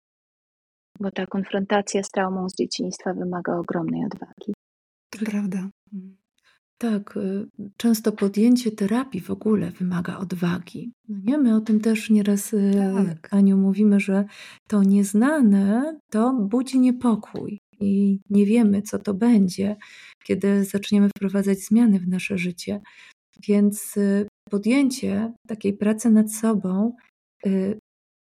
bo 1.00 1.10
ta 1.10 1.26
konfrontacja 1.26 2.02
z 2.02 2.10
traumą 2.10 2.48
z 2.48 2.54
dzieciństwa 2.54 3.14
wymaga 3.14 3.56
ogromnej 3.56 4.04
odwagi. 4.04 4.54
To 5.10 5.18
prawda. 5.30 5.68
Tak, 6.78 7.16
y, 7.16 7.46
często 7.76 8.12
podjęcie 8.12 8.72
terapii 8.72 9.20
w 9.20 9.30
ogóle 9.30 9.70
wymaga 9.70 10.18
odwagi. 10.18 10.92
No 11.08 11.18
nie? 11.24 11.38
My 11.38 11.56
o 11.56 11.60
tym 11.60 11.80
też 11.80 12.10
nieraz, 12.10 12.52
y, 12.52 12.72
tak. 13.06 13.34
Aniu, 13.34 13.56
mówimy, 13.56 14.00
że 14.00 14.24
to 14.68 14.82
nieznane 14.82 15.98
to 16.10 16.32
budzi 16.32 16.78
niepokój 16.78 17.60
i 17.80 18.20
nie 18.30 18.46
wiemy, 18.46 18.82
co 18.82 18.98
to 18.98 19.14
będzie, 19.14 19.76
kiedy 20.24 20.64
zaczniemy 20.64 21.08
wprowadzać 21.08 21.58
zmiany 21.58 21.98
w 21.98 22.08
nasze 22.08 22.38
życie. 22.38 22.80
Więc 23.48 23.96
y, 23.96 24.28
podjęcie 24.50 25.32
takiej 25.46 25.72
pracy 25.72 26.10
nad 26.10 26.32
sobą 26.32 26.92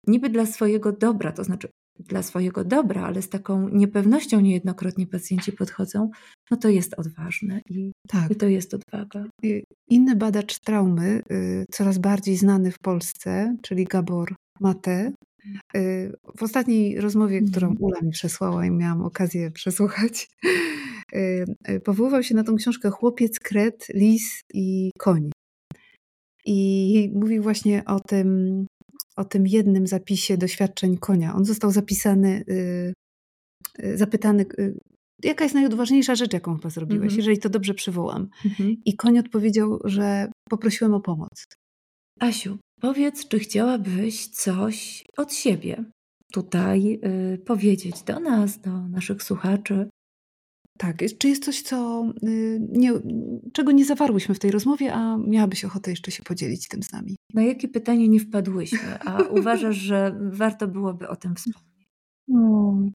niby 0.07 0.29
dla 0.29 0.45
swojego 0.45 0.91
dobra, 0.91 1.31
to 1.31 1.43
znaczy 1.43 1.69
dla 1.99 2.23
swojego 2.23 2.63
dobra, 2.63 3.05
ale 3.05 3.21
z 3.21 3.29
taką 3.29 3.69
niepewnością 3.69 4.39
niejednokrotnie 4.39 5.07
pacjenci 5.07 5.51
podchodzą, 5.51 6.09
no 6.51 6.57
to 6.57 6.69
jest 6.69 6.93
odważne 6.93 7.61
i, 7.69 7.91
tak. 8.07 8.31
i 8.31 8.35
to 8.35 8.47
jest 8.47 8.73
odwaga. 8.73 9.25
Inny 9.87 10.15
badacz 10.15 10.59
traumy, 10.59 11.21
y, 11.31 11.65
coraz 11.71 11.97
bardziej 11.97 12.37
znany 12.37 12.71
w 12.71 12.79
Polsce, 12.79 13.57
czyli 13.61 13.85
Gabor 13.85 14.35
Mate, 14.59 15.11
y, 15.75 16.13
w 16.37 16.43
ostatniej 16.43 17.01
rozmowie, 17.01 17.41
którą 17.41 17.67
mhm. 17.67 17.83
Ula 17.83 18.01
mi 18.01 18.11
przesłała 18.11 18.65
i 18.65 18.71
miałam 18.71 19.01
okazję 19.01 19.51
przesłuchać, 19.51 20.29
y, 21.15 21.45
powoływał 21.83 22.23
się 22.23 22.35
na 22.35 22.43
tą 22.43 22.55
książkę 22.55 22.89
Chłopiec, 22.89 23.39
Kret, 23.39 23.87
Lis 23.93 24.41
i 24.53 24.91
Koń. 24.97 25.29
I 26.45 27.11
mówił 27.13 27.43
właśnie 27.43 27.85
o 27.85 27.99
tym, 27.99 28.27
o 29.16 29.26
tym 29.26 29.47
jednym 29.47 29.88
zapisie 29.88 30.38
doświadczeń 30.38 30.97
konia. 30.97 31.36
On 31.36 31.45
został 31.45 31.72
zapisany, 31.72 32.43
y, 32.49 32.93
y, 33.84 33.97
zapytany, 33.97 34.45
y, 34.59 34.78
jaka 35.24 35.43
jest 35.43 35.55
najodważniejsza 35.55 36.16
rzecz, 36.16 36.34
jaką 36.34 36.55
chyba 36.55 36.70
zrobiłeś, 36.70 37.03
mhm. 37.03 37.18
jeżeli 37.18 37.38
to 37.38 37.49
dobrze 37.49 37.74
przywołam. 37.74 38.28
Mhm. 38.45 38.76
I 38.86 38.95
koń 38.95 39.20
odpowiedział, 39.20 39.80
że 39.84 40.32
poprosiłem 40.49 40.93
o 40.93 40.99
pomoc. 40.99 41.45
Asiu, 42.20 42.57
powiedz, 42.82 43.28
czy 43.28 43.39
chciałabyś 43.39 44.28
coś 44.28 45.03
od 45.18 45.34
siebie 45.34 45.84
tutaj 46.34 46.99
y, 47.34 47.38
powiedzieć 47.38 48.03
do 48.03 48.20
nas, 48.20 48.59
do 48.59 48.88
naszych 48.88 49.24
słuchaczy? 49.24 49.89
Tak, 50.78 50.97
czy 51.19 51.28
jest 51.28 51.45
coś, 51.45 51.61
co, 51.61 52.05
y, 52.23 52.59
nie, 52.71 52.91
czego 53.53 53.71
nie 53.71 53.86
zawarłyśmy 53.86 54.36
w 54.36 54.39
tej 54.39 54.51
rozmowie, 54.51 54.93
a 54.93 55.17
miałabyś 55.17 55.65
ochotę 55.65 55.91
jeszcze 55.91 56.11
się 56.11 56.23
podzielić 56.23 56.67
tym 56.67 56.84
z 56.84 56.91
nami? 56.91 57.15
Na 57.34 57.43
jakie 57.43 57.67
pytanie 57.67 58.07
nie 58.07 58.19
wpadłyśmy, 58.19 58.99
a 59.05 59.21
uważasz, 59.39 59.76
że 59.76 60.15
warto 60.19 60.67
byłoby 60.67 61.07
o 61.07 61.15
tym 61.15 61.36
wspomnieć? 61.36 61.65
Hmm, 62.32 62.91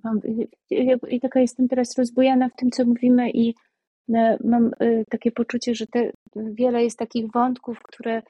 I 1.08 1.20
taka 1.20 1.40
jestem 1.40 1.68
teraz 1.68 1.98
rozbujana 1.98 2.48
w 2.48 2.56
tym, 2.56 2.70
co 2.70 2.84
mówimy 2.84 3.30
i 3.30 3.54
e, 4.14 4.38
mam 4.44 4.70
e, 4.80 5.04
takie 5.04 5.32
poczucie, 5.32 5.74
że 5.74 5.86
te, 5.86 6.10
wiele 6.36 6.84
jest 6.84 6.98
takich 6.98 7.32
wątków, 7.32 7.78
które 7.82 8.22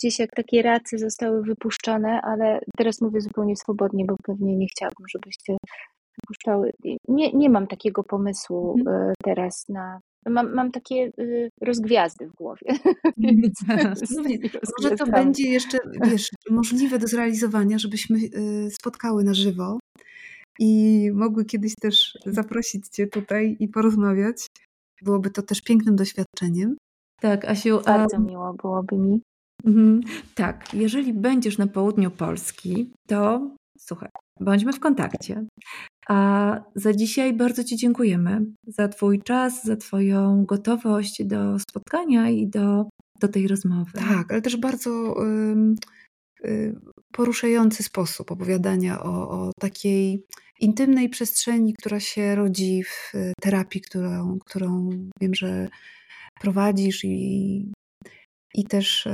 gdzieś 0.00 0.18
jak 0.18 0.30
takie 0.30 0.62
racy 0.62 0.98
zostały 0.98 1.42
wypuszczone, 1.42 2.20
ale 2.22 2.60
teraz 2.76 3.00
mówię 3.00 3.20
zupełnie 3.20 3.56
swobodnie, 3.56 4.04
bo 4.04 4.16
pewnie 4.22 4.56
nie 4.56 4.66
chciałabym, 4.66 5.06
żebyście 5.08 5.56
puszczały. 6.26 6.72
Nie, 7.08 7.32
nie 7.32 7.50
mam 7.50 7.66
takiego 7.66 8.04
pomysłu 8.04 8.74
mhm. 8.78 8.96
E, 8.96 9.12
teraz 9.24 9.64
na. 9.68 10.00
Mam, 10.26 10.54
mam 10.54 10.70
takie 10.70 11.10
y, 11.18 11.50
rozgwiazdy 11.62 12.26
w 12.26 12.34
głowie. 12.34 12.66
Może 14.82 14.96
to 14.96 15.06
będzie 15.06 15.48
jeszcze 15.48 15.78
wiesz, 16.02 16.30
możliwe 16.50 16.98
do 16.98 17.06
zrealizowania, 17.06 17.78
żebyśmy 17.78 18.18
y, 18.18 18.70
spotkały 18.70 19.24
na 19.24 19.34
żywo 19.34 19.78
i 20.58 21.10
mogły 21.14 21.44
kiedyś 21.44 21.74
też 21.80 22.18
zaprosić 22.26 22.88
Cię 22.88 23.06
tutaj 23.06 23.56
i 23.60 23.68
porozmawiać. 23.68 24.46
Byłoby 25.02 25.30
to 25.30 25.42
też 25.42 25.62
pięknym 25.62 25.96
doświadczeniem. 25.96 26.76
Tak, 27.20 27.44
Asiu. 27.44 27.80
Bardzo 27.86 28.16
a... 28.16 28.20
miło 28.20 28.54
byłoby 28.54 28.96
mi. 28.96 29.20
Mhm. 29.64 30.00
Tak, 30.34 30.74
jeżeli 30.74 31.12
będziesz 31.12 31.58
na 31.58 31.66
południu 31.66 32.10
Polski, 32.10 32.90
to 33.06 33.50
słuchaj, 33.78 34.08
bądźmy 34.40 34.72
w 34.72 34.80
kontakcie. 34.80 35.44
A 36.08 36.60
za 36.74 36.92
dzisiaj 36.92 37.32
bardzo 37.32 37.64
Ci 37.64 37.76
dziękujemy 37.76 38.40
za 38.66 38.88
Twój 38.88 39.22
czas, 39.22 39.64
za 39.64 39.76
Twoją 39.76 40.44
gotowość 40.44 41.24
do 41.24 41.58
spotkania 41.58 42.28
i 42.30 42.46
do, 42.46 42.88
do 43.20 43.28
tej 43.28 43.48
rozmowy. 43.48 43.92
Tak, 43.92 44.32
ale 44.32 44.42
też 44.42 44.56
bardzo 44.56 45.14
y, 46.44 46.74
poruszający 47.12 47.82
sposób 47.82 48.32
opowiadania 48.32 49.02
o, 49.02 49.30
o 49.30 49.50
takiej 49.60 50.24
intymnej 50.60 51.08
przestrzeni, 51.08 51.74
która 51.74 52.00
się 52.00 52.34
rodzi 52.34 52.82
w 52.84 53.12
terapii, 53.40 53.80
którą, 53.80 54.38
którą 54.38 54.90
wiem, 55.20 55.34
że 55.34 55.68
prowadzisz 56.40 57.04
i, 57.04 57.72
i 58.54 58.64
też 58.64 59.08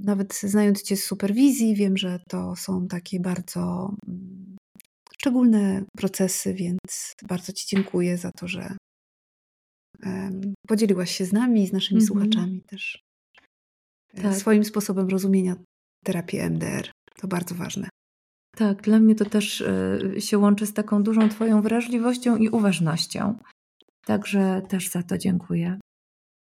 nawet 0.00 0.34
znając 0.34 0.82
Cię 0.82 0.96
z 0.96 1.04
superwizji, 1.04 1.74
wiem, 1.74 1.96
że 1.96 2.20
to 2.28 2.56
są 2.56 2.88
takie 2.88 3.20
bardzo 3.20 3.94
szczególne 5.14 5.84
procesy, 5.96 6.54
więc 6.54 7.14
bardzo 7.28 7.52
Ci 7.52 7.66
dziękuję 7.76 8.18
za 8.18 8.30
to, 8.32 8.48
że 8.48 8.76
podzieliłaś 10.68 11.10
się 11.10 11.24
z 11.24 11.32
nami 11.32 11.62
i 11.62 11.66
z 11.66 11.72
naszymi 11.72 12.00
mm 12.00 12.04
-hmm. 12.04 12.08
słuchaczami 12.08 12.62
też 12.62 13.02
e, 14.14 14.22
tak. 14.22 14.34
swoim 14.34 14.64
sposobem 14.64 15.08
rozumienia 15.08 15.56
terapii 16.04 16.40
MDR. 16.40 16.90
To 17.16 17.28
bardzo 17.28 17.54
ważne. 17.54 17.88
Tak, 18.56 18.82
dla 18.82 19.00
mnie 19.00 19.14
to 19.14 19.24
też 19.24 19.60
e, 19.60 20.20
się 20.20 20.38
łączy 20.38 20.66
z 20.66 20.72
taką 20.72 21.02
dużą 21.02 21.28
Twoją 21.28 21.62
wrażliwością 21.62 22.36
i 22.36 22.48
uważnością. 22.48 23.38
Także 24.04 24.62
też 24.68 24.88
za 24.88 25.02
to 25.02 25.18
dziękuję. 25.18 25.78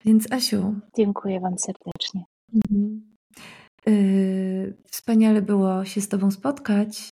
Więc 0.04 0.32
Asiu. 0.32 0.74
Dziękuję 0.96 1.40
Wam 1.40 1.58
serdecznie. 1.58 2.24
Mhm. 2.54 3.14
Yy, 3.86 4.76
wspaniale 4.90 5.42
było 5.42 5.84
się 5.84 6.00
z 6.00 6.08
Tobą 6.08 6.30
spotkać 6.30 7.10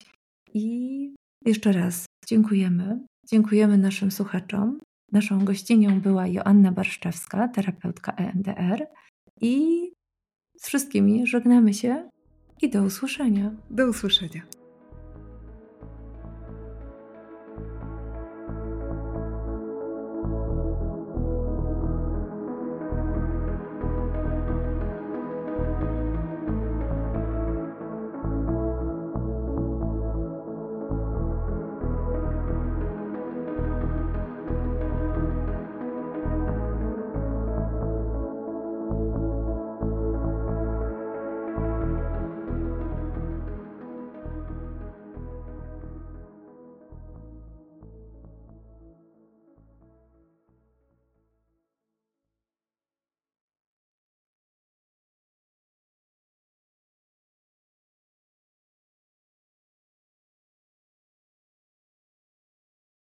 i 0.54 1.16
jeszcze 1.46 1.72
raz 1.72 2.06
dziękujemy. 2.28 3.00
Dziękujemy 3.32 3.78
naszym 3.78 4.12
słuchaczom. 4.12 4.80
Naszą 5.12 5.46
gościnią 5.46 6.02
była 6.02 6.28
Joanna 6.28 6.72
Barszczewska, 6.72 7.48
terapeutka 7.48 8.14
EMDR 8.14 8.88
i 9.42 9.86
z 10.58 10.68
wszystkimi 10.68 11.28
żegnamy 11.28 11.74
się 11.74 12.10
i 12.62 12.70
do 12.70 12.84
usłyszenia. 12.84 13.52
Do 13.70 13.88
usłyszenia. 13.88 14.59